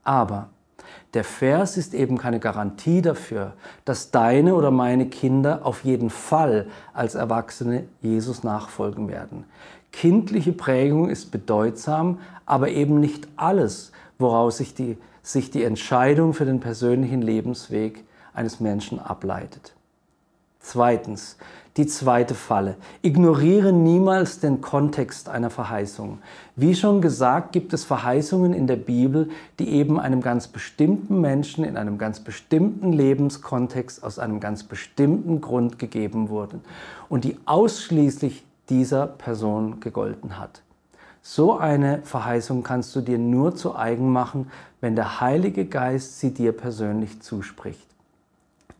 Aber 0.04 0.50
der 1.14 1.24
Vers 1.24 1.76
ist 1.76 1.94
eben 1.94 2.18
keine 2.18 2.40
Garantie 2.40 3.02
dafür, 3.02 3.54
dass 3.84 4.10
deine 4.10 4.54
oder 4.54 4.70
meine 4.70 5.06
Kinder 5.06 5.60
auf 5.64 5.84
jeden 5.84 6.10
Fall 6.10 6.66
als 6.92 7.14
Erwachsene 7.14 7.84
Jesus 8.00 8.44
nachfolgen 8.44 9.08
werden. 9.08 9.44
Kindliche 9.92 10.52
Prägung 10.52 11.08
ist 11.08 11.32
bedeutsam, 11.32 12.20
aber 12.46 12.68
eben 12.68 13.00
nicht 13.00 13.28
alles, 13.36 13.92
woraus 14.18 14.58
sich 14.58 14.74
die, 14.74 14.96
sich 15.22 15.50
die 15.50 15.64
Entscheidung 15.64 16.32
für 16.32 16.44
den 16.44 16.60
persönlichen 16.60 17.22
Lebensweg 17.22 18.04
eines 18.32 18.60
Menschen 18.60 18.98
ableitet. 19.00 19.74
Zweitens, 20.60 21.36
die 21.76 21.86
zweite 21.86 22.34
Falle. 22.34 22.76
Ignoriere 23.02 23.72
niemals 23.72 24.40
den 24.40 24.60
Kontext 24.60 25.28
einer 25.28 25.50
Verheißung. 25.50 26.18
Wie 26.56 26.74
schon 26.74 27.00
gesagt, 27.00 27.52
gibt 27.52 27.72
es 27.72 27.84
Verheißungen 27.84 28.52
in 28.52 28.66
der 28.66 28.76
Bibel, 28.76 29.30
die 29.58 29.68
eben 29.68 30.00
einem 30.00 30.20
ganz 30.20 30.48
bestimmten 30.48 31.20
Menschen 31.20 31.64
in 31.64 31.76
einem 31.76 31.96
ganz 31.96 32.20
bestimmten 32.20 32.92
Lebenskontext 32.92 34.02
aus 34.02 34.18
einem 34.18 34.40
ganz 34.40 34.64
bestimmten 34.64 35.40
Grund 35.40 35.78
gegeben 35.78 36.28
wurden 36.28 36.60
und 37.08 37.24
die 37.24 37.36
ausschließlich 37.44 38.44
dieser 38.68 39.06
Person 39.06 39.80
gegolten 39.80 40.38
hat. 40.38 40.62
So 41.22 41.58
eine 41.58 42.00
Verheißung 42.02 42.62
kannst 42.62 42.96
du 42.96 43.00
dir 43.02 43.18
nur 43.18 43.54
zu 43.54 43.76
eigen 43.76 44.10
machen, 44.10 44.50
wenn 44.80 44.96
der 44.96 45.20
Heilige 45.20 45.66
Geist 45.66 46.18
sie 46.18 46.32
dir 46.32 46.52
persönlich 46.52 47.20
zuspricht. 47.20 47.86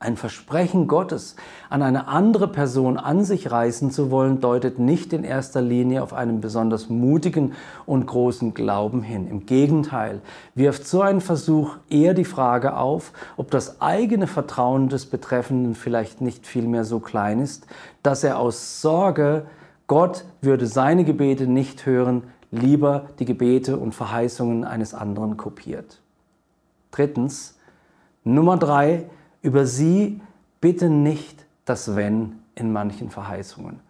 Ein 0.03 0.17
Versprechen 0.17 0.89
Gottes 0.89 1.37
an 1.69 1.83
eine 1.83 2.09
andere 2.09 2.49
Person 2.49 2.97
an 2.97 3.23
sich 3.23 3.51
reißen 3.51 3.91
zu 3.91 4.11
wollen, 4.11 4.41
deutet 4.41 4.79
nicht 4.79 5.13
in 5.13 5.25
erster 5.25 5.61
Linie 5.61 6.03
auf 6.03 6.15
einen 6.15 6.41
besonders 6.41 6.89
mutigen 6.89 7.53
und 7.85 8.07
großen 8.07 8.55
Glauben 8.55 9.03
hin. 9.03 9.27
Im 9.29 9.45
Gegenteil, 9.45 10.23
wirft 10.55 10.87
so 10.87 11.03
ein 11.03 11.21
Versuch 11.21 11.77
eher 11.91 12.15
die 12.15 12.25
Frage 12.25 12.79
auf, 12.79 13.13
ob 13.37 13.51
das 13.51 13.83
eigene 13.83 14.27
Vertrauen 14.27 14.89
des 14.89 15.05
Betreffenden 15.05 15.75
vielleicht 15.75 16.23
nicht 16.23 16.47
vielmehr 16.47 16.87
so 16.87 16.99
klein 17.01 17.39
ist, 17.39 17.67
dass 18.03 18.25
er 18.25 18.39
aus 18.39 18.81
Sorge, 18.81 19.45
Gott 19.87 20.25
würde 20.41 20.67
seine 20.67 21.05
Gebete 21.05 21.47
nicht 21.47 21.85
hören, 21.85 22.23
lieber 22.51 23.09
die 23.19 23.27
Gebete 23.27 23.77
und 23.77 23.95
Verheißungen 23.95 24.65
eines 24.65 24.95
anderen 24.95 25.37
kopiert. 25.37 26.01
Drittens, 26.91 27.59
Nummer 28.25 28.57
drei, 28.57 29.05
über 29.43 29.67
sie 29.67 30.21
bitte 30.61 30.91
nicht 30.91 31.45
das 31.65 31.97
Wenn 31.97 32.41
in 32.55 32.73
manchen 32.73 33.11
Verheißungen. 33.11 33.81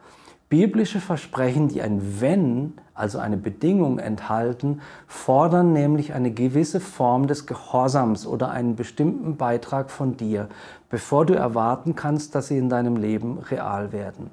Biblische 0.49 1.01
Versprechen, 1.01 1.69
die 1.69 1.81
ein 1.81 2.21
Wenn, 2.21 2.73
also 2.93 3.19
eine 3.19 3.37
Bedingung 3.37 4.01
enthalten, 4.01 4.81
fordern 5.07 5.73
nämlich 5.73 6.13
eine 6.13 6.33
gewisse 6.33 6.81
Form 6.81 7.29
des 7.29 7.47
Gehorsams 7.47 8.27
oder 8.27 8.51
einen 8.51 8.75
bestimmten 8.75 9.37
Beitrag 9.37 9.93
von 9.93 10.17
dir, 10.17 10.49
bevor 10.89 11.25
du 11.25 11.35
erwarten 11.35 11.95
kannst, 11.95 12.35
dass 12.35 12.49
sie 12.49 12.59
in 12.59 12.69
deinem 12.69 12.97
Leben 12.97 13.39
real 13.39 13.93
werden. 13.93 14.31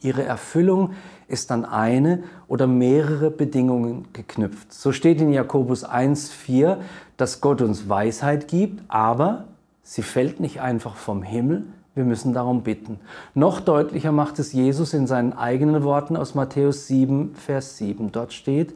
Ihre 0.00 0.22
Erfüllung 0.22 0.92
ist 1.26 1.50
an 1.50 1.64
eine 1.64 2.22
oder 2.46 2.68
mehrere 2.68 3.30
Bedingungen 3.30 4.06
geknüpft. 4.12 4.72
So 4.72 4.92
steht 4.92 5.20
in 5.20 5.32
Jakobus 5.32 5.84
1.4, 5.84 6.76
dass 7.16 7.40
Gott 7.40 7.62
uns 7.62 7.88
Weisheit 7.88 8.46
gibt, 8.46 8.84
aber 8.86 9.46
sie 9.86 10.02
fällt 10.02 10.40
nicht 10.40 10.60
einfach 10.60 10.96
vom 10.96 11.22
Himmel, 11.22 11.64
wir 11.94 12.04
müssen 12.04 12.34
darum 12.34 12.62
bitten. 12.62 12.98
Noch 13.34 13.60
deutlicher 13.60 14.12
macht 14.12 14.38
es 14.38 14.52
Jesus 14.52 14.92
in 14.92 15.06
seinen 15.06 15.32
eigenen 15.32 15.84
Worten 15.84 16.16
aus 16.16 16.34
Matthäus 16.34 16.88
7, 16.88 17.34
Vers 17.34 17.78
7. 17.78 18.12
Dort 18.12 18.34
steht, 18.34 18.74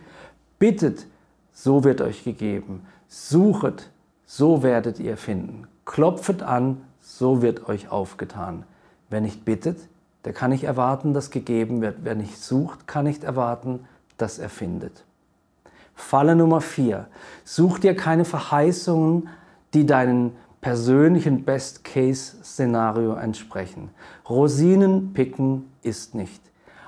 bittet, 0.58 1.06
so 1.52 1.84
wird 1.84 2.00
euch 2.00 2.24
gegeben. 2.24 2.86
Suchet, 3.08 3.90
so 4.24 4.62
werdet 4.62 5.00
ihr 5.00 5.16
finden. 5.16 5.66
Klopfet 5.84 6.42
an, 6.42 6.80
so 7.00 7.42
wird 7.42 7.68
euch 7.68 7.90
aufgetan. 7.90 8.62
Wer 9.10 9.20
nicht 9.20 9.44
bittet, 9.44 9.78
der 10.24 10.32
kann 10.32 10.50
nicht 10.50 10.64
erwarten, 10.64 11.12
dass 11.12 11.30
gegeben 11.30 11.80
wird. 11.80 11.98
Wer 12.04 12.14
nicht 12.14 12.38
sucht, 12.38 12.86
kann 12.86 13.04
nicht 13.04 13.24
erwarten, 13.24 13.80
dass 14.16 14.38
er 14.38 14.48
findet. 14.48 15.04
Falle 15.94 16.36
Nummer 16.36 16.60
vier. 16.60 17.08
Such 17.44 17.80
dir 17.80 17.96
keine 17.96 18.24
Verheißungen, 18.24 19.28
die 19.74 19.84
deinen 19.84 20.32
persönlichen 20.60 21.44
Best-Case-Szenario 21.44 23.14
entsprechen. 23.14 23.90
Rosinen 24.28 25.12
picken 25.12 25.70
ist 25.82 26.14
nicht. 26.14 26.42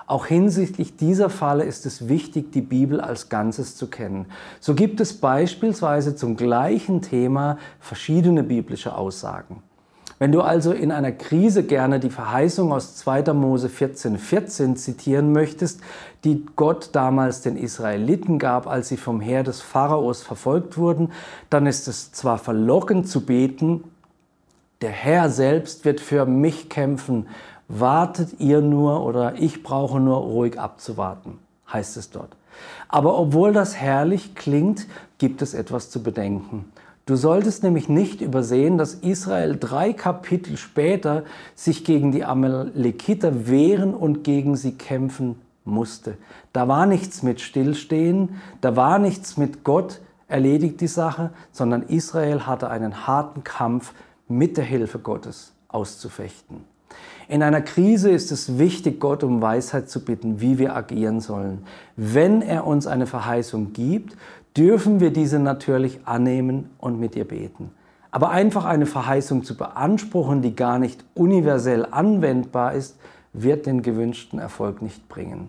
Auch 0.06 0.26
hinsichtlich 0.26 0.96
dieser 0.96 1.30
Falle 1.30 1.64
ist 1.64 1.86
es 1.86 2.08
wichtig, 2.08 2.52
die 2.52 2.60
Bibel 2.60 3.00
als 3.00 3.30
Ganzes 3.30 3.76
zu 3.76 3.86
kennen. 3.86 4.26
So 4.60 4.74
gibt 4.74 5.00
es 5.00 5.18
beispielsweise 5.18 6.16
zum 6.16 6.36
gleichen 6.36 7.00
Thema 7.00 7.56
verschiedene 7.80 8.42
biblische 8.42 8.94
Aussagen. 8.94 9.62
Wenn 10.22 10.30
du 10.30 10.42
also 10.42 10.70
in 10.70 10.92
einer 10.92 11.10
Krise 11.10 11.64
gerne 11.64 11.98
die 11.98 12.08
Verheißung 12.08 12.72
aus 12.72 12.94
2. 12.94 13.32
Mose 13.32 13.68
14, 13.68 14.18
14 14.18 14.76
zitieren 14.76 15.32
möchtest, 15.32 15.80
die 16.22 16.46
Gott 16.54 16.90
damals 16.92 17.40
den 17.40 17.56
Israeliten 17.56 18.38
gab, 18.38 18.68
als 18.68 18.88
sie 18.88 18.96
vom 18.96 19.20
Heer 19.20 19.42
des 19.42 19.60
Pharaos 19.60 20.22
verfolgt 20.22 20.78
wurden, 20.78 21.10
dann 21.50 21.66
ist 21.66 21.88
es 21.88 22.12
zwar 22.12 22.38
verlockend 22.38 23.08
zu 23.08 23.26
beten, 23.26 23.82
der 24.80 24.90
Herr 24.90 25.28
selbst 25.28 25.84
wird 25.84 26.00
für 26.00 26.24
mich 26.24 26.68
kämpfen, 26.68 27.26
wartet 27.66 28.38
ihr 28.38 28.60
nur 28.60 29.04
oder 29.04 29.34
ich 29.40 29.64
brauche 29.64 29.98
nur 29.98 30.18
ruhig 30.18 30.56
abzuwarten, 30.56 31.40
heißt 31.72 31.96
es 31.96 32.10
dort. 32.10 32.36
Aber 32.88 33.18
obwohl 33.18 33.52
das 33.52 33.74
herrlich 33.74 34.36
klingt, 34.36 34.86
gibt 35.18 35.42
es 35.42 35.52
etwas 35.52 35.90
zu 35.90 36.00
bedenken. 36.00 36.66
Du 37.04 37.16
solltest 37.16 37.64
nämlich 37.64 37.88
nicht 37.88 38.20
übersehen, 38.20 38.78
dass 38.78 38.94
Israel 38.94 39.56
drei 39.58 39.92
Kapitel 39.92 40.56
später 40.56 41.24
sich 41.56 41.84
gegen 41.84 42.12
die 42.12 42.24
Amalekiter 42.24 43.48
wehren 43.48 43.92
und 43.92 44.22
gegen 44.22 44.56
sie 44.56 44.72
kämpfen 44.72 45.36
musste. 45.64 46.16
Da 46.52 46.68
war 46.68 46.86
nichts 46.86 47.24
mit 47.24 47.40
Stillstehen, 47.40 48.40
da 48.60 48.76
war 48.76 49.00
nichts 49.00 49.36
mit 49.36 49.64
Gott 49.64 50.00
erledigt 50.28 50.80
die 50.80 50.86
Sache, 50.86 51.30
sondern 51.50 51.82
Israel 51.82 52.46
hatte 52.46 52.70
einen 52.70 53.06
harten 53.06 53.42
Kampf 53.42 53.92
mit 54.28 54.56
der 54.56 54.64
Hilfe 54.64 54.98
Gottes 55.00 55.52
auszufechten. 55.68 56.64
In 57.28 57.42
einer 57.42 57.62
Krise 57.62 58.10
ist 58.10 58.32
es 58.32 58.58
wichtig, 58.58 59.00
Gott 59.00 59.24
um 59.24 59.40
Weisheit 59.40 59.88
zu 59.88 60.04
bitten, 60.04 60.40
wie 60.40 60.58
wir 60.58 60.76
agieren 60.76 61.20
sollen. 61.20 61.64
Wenn 61.96 62.42
er 62.42 62.66
uns 62.66 62.86
eine 62.86 63.06
Verheißung 63.06 63.72
gibt, 63.72 64.16
dürfen 64.56 65.00
wir 65.00 65.12
diese 65.12 65.38
natürlich 65.38 66.00
annehmen 66.04 66.70
und 66.78 67.00
mit 67.00 67.16
ihr 67.16 67.26
beten. 67.26 67.70
Aber 68.10 68.30
einfach 68.30 68.66
eine 68.66 68.86
Verheißung 68.86 69.44
zu 69.44 69.56
beanspruchen, 69.56 70.42
die 70.42 70.54
gar 70.54 70.78
nicht 70.78 71.04
universell 71.14 71.86
anwendbar 71.90 72.74
ist, 72.74 72.96
wird 73.32 73.64
den 73.64 73.82
gewünschten 73.82 74.38
Erfolg 74.38 74.82
nicht 74.82 75.08
bringen. 75.08 75.48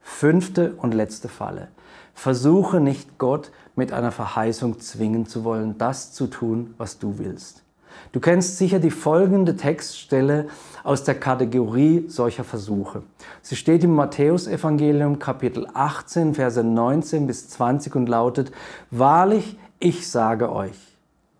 Fünfte 0.00 0.74
und 0.76 0.94
letzte 0.94 1.28
Falle. 1.28 1.68
Versuche 2.14 2.80
nicht 2.80 3.18
Gott 3.18 3.50
mit 3.74 3.92
einer 3.92 4.12
Verheißung 4.12 4.78
zwingen 4.80 5.26
zu 5.26 5.42
wollen, 5.42 5.76
das 5.76 6.12
zu 6.12 6.28
tun, 6.28 6.74
was 6.78 6.98
du 6.98 7.18
willst. 7.18 7.65
Du 8.12 8.20
kennst 8.20 8.58
sicher 8.58 8.78
die 8.78 8.90
folgende 8.90 9.56
Textstelle 9.56 10.46
aus 10.84 11.04
der 11.04 11.16
Kategorie 11.16 12.04
solcher 12.08 12.44
Versuche. 12.44 13.02
Sie 13.42 13.56
steht 13.56 13.84
im 13.84 13.94
Matthäusevangelium 13.94 15.18
Kapitel 15.18 15.66
18, 15.74 16.34
Verse 16.34 16.62
19 16.62 17.26
bis 17.26 17.48
20 17.50 17.94
und 17.94 18.08
lautet, 18.08 18.52
Wahrlich, 18.90 19.58
ich 19.78 20.08
sage 20.08 20.52
euch, 20.52 20.96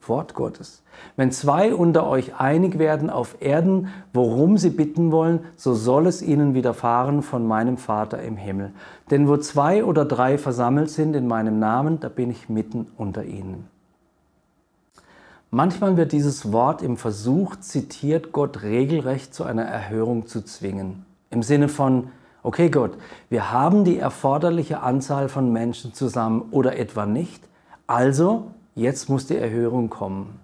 Wort 0.09 0.35
Gottes, 0.35 0.83
wenn 1.17 1.33
zwei 1.33 1.75
unter 1.75 2.07
euch 2.07 2.39
einig 2.39 2.79
werden 2.79 3.11
auf 3.11 3.37
Erden, 3.41 3.89
worum 4.13 4.59
sie 4.59 4.71
bitten 4.71 5.13
wollen, 5.13 5.41
so 5.57 5.75
soll 5.75 6.07
es 6.07 6.23
ihnen 6.23 6.55
widerfahren 6.55 7.23
von 7.23 7.47
meinem 7.47 7.77
Vater 7.77 8.23
im 8.23 8.37
Himmel. 8.37 8.73
Denn 9.11 9.29
wo 9.29 9.37
zwei 9.37 9.85
oder 9.85 10.05
drei 10.05 10.39
versammelt 10.39 10.91
sind 10.91 11.17
in 11.17 11.27
meinem 11.27 11.59
Namen, 11.59 12.01
da 12.01 12.09
bin 12.09 12.31
ich 12.31 12.49
mitten 12.49 12.87
unter 12.97 13.25
ihnen. 13.25 13.76
Manchmal 15.51 15.97
wird 15.97 16.13
dieses 16.13 16.53
Wort 16.53 16.83
im 16.83 16.97
Versuch 16.97 17.57
zitiert, 17.57 18.33
Gott 18.33 18.63
regelrecht 18.63 19.33
zu 19.33 19.45
einer 19.45 19.65
Erhörung 19.65 20.27
zu 20.27 20.43
zwingen. 20.45 21.07
Im 21.31 21.43
Sinne 21.43 21.69
von, 21.69 22.09
okay 22.43 22.69
Gott, 22.69 22.99
wir 23.31 23.53
haben 23.53 23.85
die 23.85 23.99
erforderliche 23.99 24.81
Anzahl 24.81 25.29
von 25.29 25.53
Menschen 25.53 25.95
zusammen 25.95 26.49
oder 26.51 26.77
etwa 26.77 27.07
nicht, 27.07 27.43
also 27.87 28.51
jetzt 28.75 29.09
muss 29.09 29.27
die 29.27 29.37
Erhörung 29.37 29.89
kommen. 29.89 30.41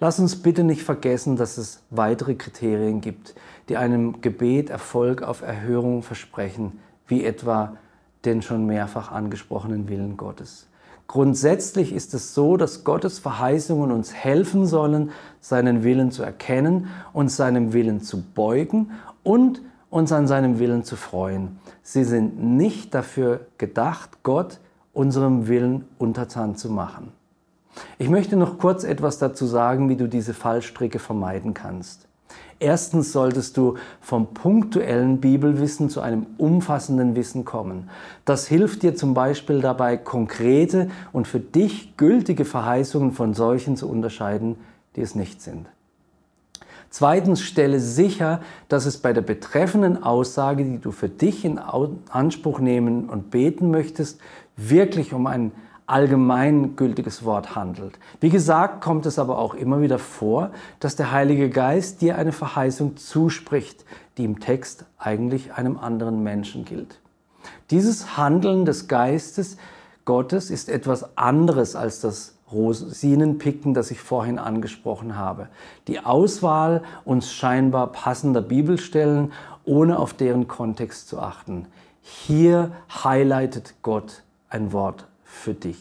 Lass 0.00 0.18
uns 0.18 0.42
bitte 0.42 0.64
nicht 0.64 0.82
vergessen, 0.82 1.36
dass 1.36 1.58
es 1.58 1.82
weitere 1.90 2.34
Kriterien 2.34 3.00
gibt, 3.00 3.34
die 3.68 3.76
einem 3.76 4.20
Gebet 4.20 4.70
Erfolg 4.70 5.22
auf 5.22 5.42
Erhörung 5.42 6.02
versprechen, 6.02 6.80
wie 7.06 7.24
etwa 7.24 7.76
den 8.24 8.42
schon 8.42 8.66
mehrfach 8.66 9.12
angesprochenen 9.12 9.88
Willen 9.88 10.16
Gottes. 10.16 10.66
Grundsätzlich 11.12 11.92
ist 11.92 12.14
es 12.14 12.32
so, 12.32 12.56
dass 12.56 12.84
Gottes 12.84 13.18
Verheißungen 13.18 13.92
uns 13.92 14.14
helfen 14.14 14.64
sollen, 14.64 15.10
seinen 15.40 15.84
Willen 15.84 16.10
zu 16.10 16.22
erkennen, 16.22 16.86
uns 17.12 17.36
seinem 17.36 17.74
Willen 17.74 18.00
zu 18.00 18.22
beugen 18.22 18.92
und 19.22 19.60
uns 19.90 20.10
an 20.10 20.26
seinem 20.26 20.58
Willen 20.58 20.84
zu 20.84 20.96
freuen. 20.96 21.58
Sie 21.82 22.04
sind 22.04 22.42
nicht 22.42 22.94
dafür 22.94 23.40
gedacht, 23.58 24.22
Gott 24.22 24.58
unserem 24.94 25.48
Willen 25.48 25.84
untertan 25.98 26.56
zu 26.56 26.70
machen. 26.70 27.12
Ich 27.98 28.08
möchte 28.08 28.38
noch 28.38 28.56
kurz 28.56 28.82
etwas 28.82 29.18
dazu 29.18 29.44
sagen, 29.44 29.90
wie 29.90 29.96
du 29.96 30.08
diese 30.08 30.32
Fallstricke 30.32 30.98
vermeiden 30.98 31.52
kannst. 31.52 32.08
Erstens 32.58 33.12
solltest 33.12 33.56
du 33.56 33.76
vom 34.00 34.34
punktuellen 34.34 35.20
Bibelwissen 35.20 35.90
zu 35.90 36.00
einem 36.00 36.26
umfassenden 36.38 37.16
Wissen 37.16 37.44
kommen. 37.44 37.90
Das 38.24 38.46
hilft 38.46 38.82
dir 38.82 38.94
zum 38.94 39.14
Beispiel 39.14 39.60
dabei, 39.60 39.96
konkrete 39.96 40.88
und 41.12 41.26
für 41.26 41.40
dich 41.40 41.96
gültige 41.96 42.44
Verheißungen 42.44 43.12
von 43.12 43.34
solchen 43.34 43.76
zu 43.76 43.88
unterscheiden, 43.88 44.56
die 44.94 45.00
es 45.00 45.14
nicht 45.14 45.42
sind. 45.42 45.66
Zweitens 46.88 47.40
stelle 47.40 47.80
sicher, 47.80 48.40
dass 48.68 48.84
es 48.84 48.98
bei 48.98 49.14
der 49.14 49.22
betreffenden 49.22 50.02
Aussage, 50.02 50.62
die 50.62 50.78
du 50.78 50.92
für 50.92 51.08
dich 51.08 51.44
in 51.44 51.58
Anspruch 51.58 52.60
nehmen 52.60 53.08
und 53.08 53.30
beten 53.30 53.70
möchtest, 53.70 54.20
wirklich 54.56 55.14
um 55.14 55.26
ein 55.26 55.52
allgemeingültiges 55.86 57.24
Wort 57.24 57.54
handelt. 57.54 57.98
Wie 58.20 58.30
gesagt, 58.30 58.82
kommt 58.82 59.06
es 59.06 59.18
aber 59.18 59.38
auch 59.38 59.54
immer 59.54 59.80
wieder 59.80 59.98
vor, 59.98 60.50
dass 60.80 60.96
der 60.96 61.12
Heilige 61.12 61.50
Geist 61.50 62.00
dir 62.00 62.16
eine 62.16 62.32
Verheißung 62.32 62.96
zuspricht, 62.96 63.84
die 64.16 64.24
im 64.24 64.40
Text 64.40 64.84
eigentlich 64.98 65.54
einem 65.54 65.78
anderen 65.78 66.22
Menschen 66.22 66.64
gilt. 66.64 67.00
Dieses 67.70 68.16
Handeln 68.16 68.64
des 68.64 68.88
Geistes 68.88 69.56
Gottes 70.04 70.50
ist 70.50 70.68
etwas 70.68 71.16
anderes 71.16 71.76
als 71.76 72.00
das 72.00 72.34
Rosinenpicken, 72.52 73.72
das 73.72 73.90
ich 73.90 74.00
vorhin 74.00 74.38
angesprochen 74.38 75.16
habe. 75.16 75.48
Die 75.88 76.00
Auswahl 76.00 76.82
uns 77.04 77.32
scheinbar 77.32 77.92
passender 77.92 78.42
Bibelstellen, 78.42 79.32
ohne 79.64 79.98
auf 79.98 80.12
deren 80.12 80.48
Kontext 80.48 81.08
zu 81.08 81.18
achten. 81.18 81.66
Hier 82.02 82.72
highlightet 82.90 83.74
Gott 83.82 84.22
ein 84.50 84.72
Wort 84.72 85.06
für 85.32 85.54
dich. 85.54 85.78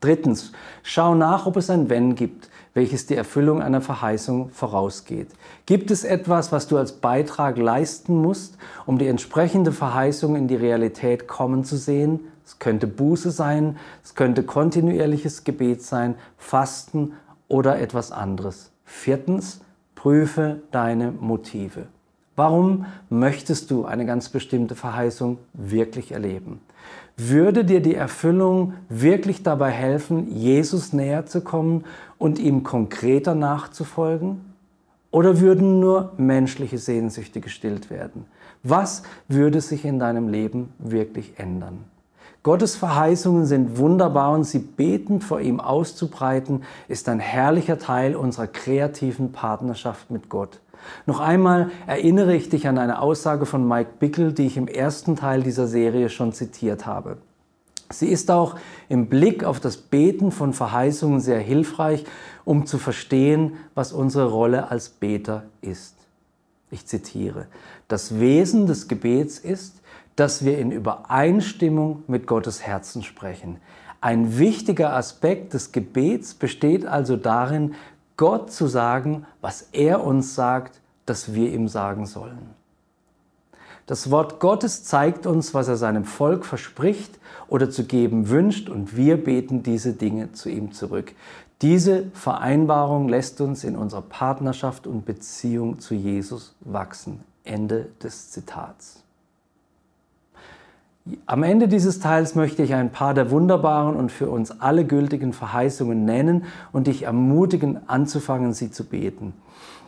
Drittens, 0.00 0.52
schau 0.82 1.14
nach, 1.14 1.46
ob 1.46 1.56
es 1.56 1.68
ein 1.68 1.90
Wenn 1.90 2.14
gibt, 2.14 2.48
welches 2.72 3.06
die 3.06 3.16
Erfüllung 3.16 3.60
einer 3.60 3.80
Verheißung 3.80 4.50
vorausgeht. 4.50 5.28
Gibt 5.66 5.90
es 5.90 6.04
etwas, 6.04 6.52
was 6.52 6.68
du 6.68 6.78
als 6.78 6.92
Beitrag 6.92 7.58
leisten 7.58 8.16
musst, 8.20 8.56
um 8.86 8.98
die 8.98 9.08
entsprechende 9.08 9.72
Verheißung 9.72 10.36
in 10.36 10.48
die 10.48 10.56
Realität 10.56 11.26
kommen 11.26 11.64
zu 11.64 11.76
sehen? 11.76 12.20
Es 12.46 12.58
könnte 12.58 12.86
Buße 12.86 13.30
sein, 13.30 13.78
es 14.04 14.14
könnte 14.14 14.42
kontinuierliches 14.42 15.44
Gebet 15.44 15.82
sein, 15.82 16.14
Fasten 16.38 17.12
oder 17.48 17.78
etwas 17.78 18.12
anderes. 18.12 18.70
Viertens, 18.84 19.60
prüfe 19.94 20.62
deine 20.70 21.12
Motive. 21.12 21.86
Warum 22.36 22.86
möchtest 23.10 23.70
du 23.70 23.84
eine 23.84 24.06
ganz 24.06 24.30
bestimmte 24.30 24.74
Verheißung 24.74 25.38
wirklich 25.52 26.12
erleben? 26.12 26.60
Würde 27.16 27.64
dir 27.64 27.80
die 27.80 27.94
Erfüllung 27.94 28.74
wirklich 28.88 29.42
dabei 29.42 29.70
helfen, 29.70 30.30
Jesus 30.34 30.92
näher 30.92 31.26
zu 31.26 31.42
kommen 31.42 31.84
und 32.18 32.38
ihm 32.38 32.62
konkreter 32.62 33.34
nachzufolgen? 33.34 34.40
Oder 35.10 35.40
würden 35.40 35.80
nur 35.80 36.12
menschliche 36.16 36.78
Sehnsüchte 36.78 37.40
gestillt 37.40 37.90
werden? 37.90 38.26
Was 38.62 39.02
würde 39.28 39.60
sich 39.60 39.84
in 39.84 39.98
deinem 39.98 40.28
Leben 40.28 40.72
wirklich 40.78 41.34
ändern? 41.38 41.84
Gottes 42.42 42.76
Verheißungen 42.76 43.44
sind 43.44 43.76
wunderbar 43.76 44.32
und 44.32 44.44
sie 44.44 44.60
betend 44.60 45.22
vor 45.24 45.40
ihm 45.40 45.60
auszubreiten, 45.60 46.62
ist 46.88 47.08
ein 47.08 47.20
herrlicher 47.20 47.78
Teil 47.78 48.16
unserer 48.16 48.46
kreativen 48.46 49.32
Partnerschaft 49.32 50.10
mit 50.10 50.30
Gott. 50.30 50.60
Noch 51.06 51.20
einmal 51.20 51.70
erinnere 51.86 52.34
ich 52.34 52.48
dich 52.48 52.68
an 52.68 52.78
eine 52.78 53.00
Aussage 53.00 53.46
von 53.46 53.66
Mike 53.66 53.90
Bickel, 53.98 54.32
die 54.32 54.46
ich 54.46 54.56
im 54.56 54.68
ersten 54.68 55.16
Teil 55.16 55.42
dieser 55.42 55.66
Serie 55.66 56.08
schon 56.08 56.32
zitiert 56.32 56.86
habe. 56.86 57.18
Sie 57.92 58.08
ist 58.08 58.30
auch 58.30 58.56
im 58.88 59.06
Blick 59.06 59.42
auf 59.42 59.58
das 59.58 59.76
Beten 59.76 60.30
von 60.30 60.52
Verheißungen 60.52 61.20
sehr 61.20 61.40
hilfreich, 61.40 62.04
um 62.44 62.66
zu 62.66 62.78
verstehen, 62.78 63.54
was 63.74 63.92
unsere 63.92 64.30
Rolle 64.30 64.70
als 64.70 64.88
Beter 64.88 65.44
ist. 65.60 65.96
Ich 66.70 66.86
zitiere, 66.86 67.46
das 67.88 68.20
Wesen 68.20 68.66
des 68.66 68.86
Gebets 68.86 69.38
ist, 69.38 69.80
dass 70.14 70.44
wir 70.44 70.58
in 70.58 70.70
Übereinstimmung 70.70 72.04
mit 72.06 72.28
Gottes 72.28 72.62
Herzen 72.62 73.02
sprechen. 73.02 73.58
Ein 74.00 74.38
wichtiger 74.38 74.94
Aspekt 74.94 75.52
des 75.52 75.72
Gebets 75.72 76.34
besteht 76.34 76.86
also 76.86 77.16
darin, 77.16 77.74
Gott 78.20 78.52
zu 78.52 78.66
sagen, 78.66 79.24
was 79.40 79.70
er 79.72 80.04
uns 80.04 80.34
sagt, 80.34 80.82
dass 81.06 81.32
wir 81.32 81.50
ihm 81.54 81.68
sagen 81.68 82.04
sollen. 82.04 82.50
Das 83.86 84.10
Wort 84.10 84.40
Gottes 84.40 84.84
zeigt 84.84 85.24
uns, 85.24 85.54
was 85.54 85.68
er 85.68 85.78
seinem 85.78 86.04
Volk 86.04 86.44
verspricht 86.44 87.18
oder 87.48 87.70
zu 87.70 87.84
geben 87.84 88.28
wünscht 88.28 88.68
und 88.68 88.94
wir 88.94 89.16
beten 89.16 89.62
diese 89.62 89.94
Dinge 89.94 90.32
zu 90.32 90.50
ihm 90.50 90.72
zurück. 90.72 91.14
Diese 91.62 92.10
Vereinbarung 92.12 93.08
lässt 93.08 93.40
uns 93.40 93.64
in 93.64 93.74
unserer 93.74 94.02
Partnerschaft 94.02 94.86
und 94.86 95.06
Beziehung 95.06 95.80
zu 95.80 95.94
Jesus 95.94 96.54
wachsen. 96.60 97.20
Ende 97.44 97.88
des 98.02 98.32
Zitats. 98.32 99.02
Am 101.26 101.42
Ende 101.42 101.66
dieses 101.66 101.98
Teils 101.98 102.34
möchte 102.34 102.62
ich 102.62 102.74
ein 102.74 102.92
paar 102.92 103.14
der 103.14 103.30
wunderbaren 103.30 103.96
und 103.96 104.12
für 104.12 104.28
uns 104.28 104.60
alle 104.60 104.84
gültigen 104.84 105.32
Verheißungen 105.32 106.04
nennen 106.04 106.44
und 106.72 106.88
dich 106.88 107.04
ermutigen, 107.04 107.80
anzufangen, 107.88 108.52
sie 108.52 108.70
zu 108.70 108.84
beten. 108.84 109.32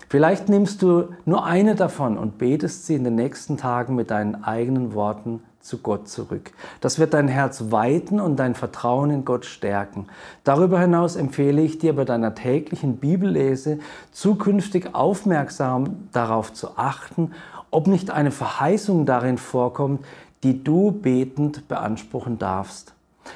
Vielleicht 0.08 0.48
nimmst 0.48 0.82
du 0.82 1.08
nur 1.24 1.44
eine 1.44 1.74
davon 1.74 2.16
und 2.16 2.38
betest 2.38 2.86
sie 2.86 2.94
in 2.94 3.04
den 3.04 3.14
nächsten 3.14 3.56
Tagen 3.56 3.94
mit 3.94 4.10
deinen 4.10 4.42
eigenen 4.42 4.94
Worten 4.94 5.42
zu 5.60 5.78
Gott 5.78 6.08
zurück. 6.08 6.52
Das 6.80 6.98
wird 6.98 7.14
dein 7.14 7.28
Herz 7.28 7.66
weiten 7.70 8.18
und 8.18 8.36
dein 8.36 8.54
Vertrauen 8.54 9.10
in 9.10 9.24
Gott 9.24 9.44
stärken. 9.44 10.06
Darüber 10.44 10.80
hinaus 10.80 11.16
empfehle 11.16 11.62
ich 11.62 11.78
dir 11.78 11.94
bei 11.94 12.04
deiner 12.04 12.34
täglichen 12.34 12.96
Bibellese 12.96 13.78
zukünftig 14.10 14.94
aufmerksam 14.94 16.08
darauf 16.12 16.52
zu 16.52 16.76
achten, 16.76 17.32
ob 17.70 17.86
nicht 17.86 18.10
eine 18.10 18.32
Verheißung 18.32 19.06
darin 19.06 19.38
vorkommt, 19.38 20.04
die 20.42 20.62
du 20.62 20.90
betend 20.90 21.68
beanspruchen 21.68 22.38
darfst. 22.38 22.94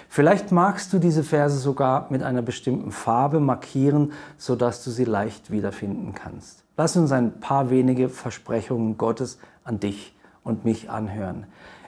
Vielleicht 0.09 0.51
magst 0.51 0.92
du 0.92 0.99
diese 0.99 1.23
Verse 1.23 1.59
sogar 1.59 2.07
mit 2.11 2.23
einer 2.23 2.42
bestimmten 2.42 2.90
Farbe 2.90 3.40
markieren, 3.40 4.12
sodass 4.37 4.83
du 4.83 4.90
sie 4.90 5.05
leicht 5.05 5.51
wiederfinden 5.51 6.14
kannst. 6.14 6.64
Lass 6.77 6.97
uns 6.97 7.12
ein 7.12 7.40
paar 7.40 7.71
wenige 7.71 8.09
Versprechungen 8.09 8.99
Gottes 8.99 9.38
an 9.64 9.81
dich 9.81 10.14
und 10.42 10.64
mich 10.64 10.90
anhören. 10.90 11.47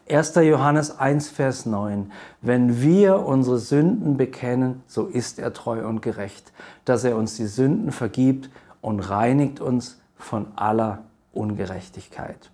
1. 0.08 0.36
Johannes 0.36 0.98
1, 0.98 1.28
Vers 1.28 1.66
9. 1.66 2.10
Wenn 2.40 2.80
wir 2.80 3.26
unsere 3.26 3.58
Sünden 3.58 4.16
bekennen, 4.16 4.82
so 4.86 5.06
ist 5.06 5.38
er 5.38 5.52
treu 5.52 5.86
und 5.86 6.00
gerecht, 6.00 6.52
dass 6.86 7.04
er 7.04 7.16
uns 7.16 7.36
die 7.36 7.46
Sünden 7.46 7.92
vergibt 7.92 8.48
und 8.80 9.00
reinigt 9.00 9.60
uns 9.60 10.00
von 10.16 10.46
aller 10.56 11.02
Ungerechtigkeit. 11.32 12.50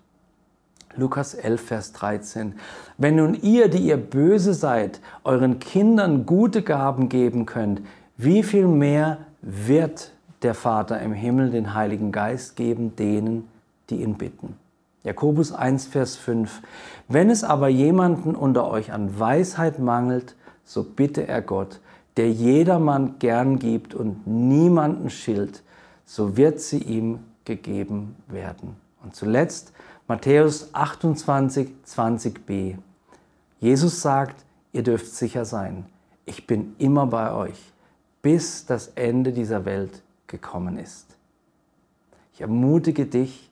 Lukas 0.97 1.33
11, 1.33 1.61
Vers 1.61 1.91
13. 1.93 2.53
Wenn 2.97 3.15
nun 3.15 3.33
ihr, 3.33 3.67
die 3.67 3.79
ihr 3.79 3.97
böse 3.97 4.53
seid, 4.53 5.01
euren 5.23 5.59
Kindern 5.59 6.25
gute 6.25 6.61
Gaben 6.61 7.09
geben 7.09 7.45
könnt, 7.45 7.81
wie 8.17 8.43
viel 8.43 8.67
mehr 8.67 9.17
wird 9.41 10.11
der 10.41 10.53
Vater 10.53 11.01
im 11.01 11.13
Himmel 11.13 11.51
den 11.51 11.73
Heiligen 11.73 12.11
Geist 12.11 12.55
geben 12.55 12.95
denen, 12.95 13.47
die 13.89 14.01
ihn 14.01 14.15
bitten? 14.15 14.55
Jakobus 15.03 15.51
1, 15.51 15.87
Vers 15.87 16.15
5. 16.15 16.61
Wenn 17.07 17.29
es 17.29 17.43
aber 17.43 17.67
jemanden 17.67 18.33
unter 18.33 18.69
euch 18.69 18.91
an 18.91 19.19
Weisheit 19.19 19.79
mangelt, 19.79 20.35
so 20.63 20.83
bitte 20.83 21.27
er 21.27 21.41
Gott, 21.41 21.79
der 22.17 22.31
jedermann 22.31 23.19
gern 23.19 23.59
gibt 23.59 23.93
und 23.93 24.25
niemanden 24.25 25.09
schilt, 25.09 25.61
so 26.05 26.37
wird 26.37 26.59
sie 26.59 26.79
ihm 26.79 27.19
gegeben 27.43 28.15
werden. 28.27 28.75
Und 29.03 29.15
zuletzt 29.15 29.73
Matthäus 30.07 30.69
28, 30.71 31.67
20b. 31.83 32.77
Jesus 33.59 34.01
sagt, 34.03 34.45
ihr 34.71 34.83
dürft 34.83 35.07
sicher 35.07 35.45
sein, 35.45 35.87
ich 36.25 36.45
bin 36.45 36.75
immer 36.77 37.07
bei 37.07 37.31
euch, 37.33 37.57
bis 38.21 38.67
das 38.67 38.89
Ende 38.89 39.31
dieser 39.33 39.65
Welt 39.65 40.03
gekommen 40.27 40.77
ist. 40.77 41.17
Ich 42.35 42.41
ermutige 42.41 43.07
dich, 43.07 43.49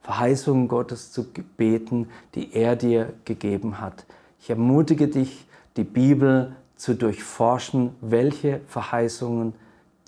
Verheißungen 0.00 0.68
Gottes 0.68 1.12
zu 1.12 1.26
beten, 1.58 2.08
die 2.34 2.54
er 2.54 2.76
dir 2.76 3.12
gegeben 3.26 3.78
hat. 3.78 4.06
Ich 4.40 4.48
ermutige 4.48 5.08
dich, 5.08 5.46
die 5.76 5.84
Bibel 5.84 6.56
zu 6.76 6.94
durchforschen, 6.94 7.94
welche 8.00 8.62
Verheißungen 8.68 9.52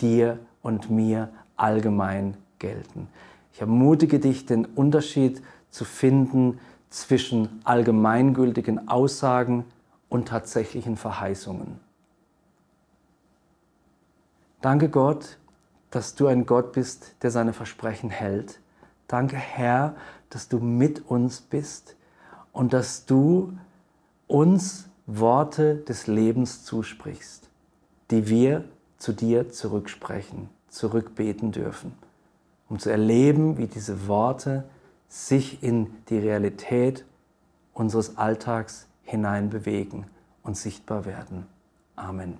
dir 0.01 0.39
und 0.63 0.89
mir 0.89 1.29
allgemein 1.55 2.35
gelten. 2.57 3.09
Ich 3.53 3.61
ermutige 3.61 4.17
dich, 4.17 4.47
den 4.47 4.65
Unterschied 4.65 5.43
zu 5.73 5.83
finden 5.83 6.59
zwischen 6.89 7.59
allgemeingültigen 7.65 8.87
Aussagen 8.87 9.65
und 10.07 10.29
tatsächlichen 10.29 10.95
Verheißungen. 10.95 11.79
Danke 14.61 14.87
Gott, 14.87 15.37
dass 15.91 16.15
du 16.15 16.27
ein 16.27 16.45
Gott 16.45 16.71
bist, 16.71 17.15
der 17.21 17.31
seine 17.31 17.51
Versprechen 17.51 18.09
hält 18.09 18.61
Danke, 19.13 19.35
Herr, 19.35 19.95
dass 20.31 20.47
du 20.47 20.57
mit 20.57 21.07
uns 21.07 21.41
bist 21.41 21.95
und 22.51 22.73
dass 22.73 23.05
du 23.05 23.53
uns 24.25 24.89
Worte 25.05 25.75
des 25.75 26.07
Lebens 26.07 26.63
zusprichst, 26.63 27.47
die 28.09 28.27
wir 28.27 28.63
zu 28.97 29.13
dir 29.13 29.51
zurücksprechen, 29.51 30.49
zurückbeten 30.67 31.51
dürfen, 31.51 31.93
um 32.69 32.79
zu 32.79 32.89
erleben, 32.89 33.59
wie 33.59 33.67
diese 33.67 34.07
Worte 34.07 34.63
sich 35.13 35.61
in 35.61 35.95
die 36.09 36.17
Realität 36.17 37.05
unseres 37.71 38.17
Alltags 38.17 38.87
hinein 39.03 39.51
bewegen 39.51 40.07
und 40.41 40.57
sichtbar 40.57 41.05
werden. 41.05 41.45
Amen. 41.95 42.39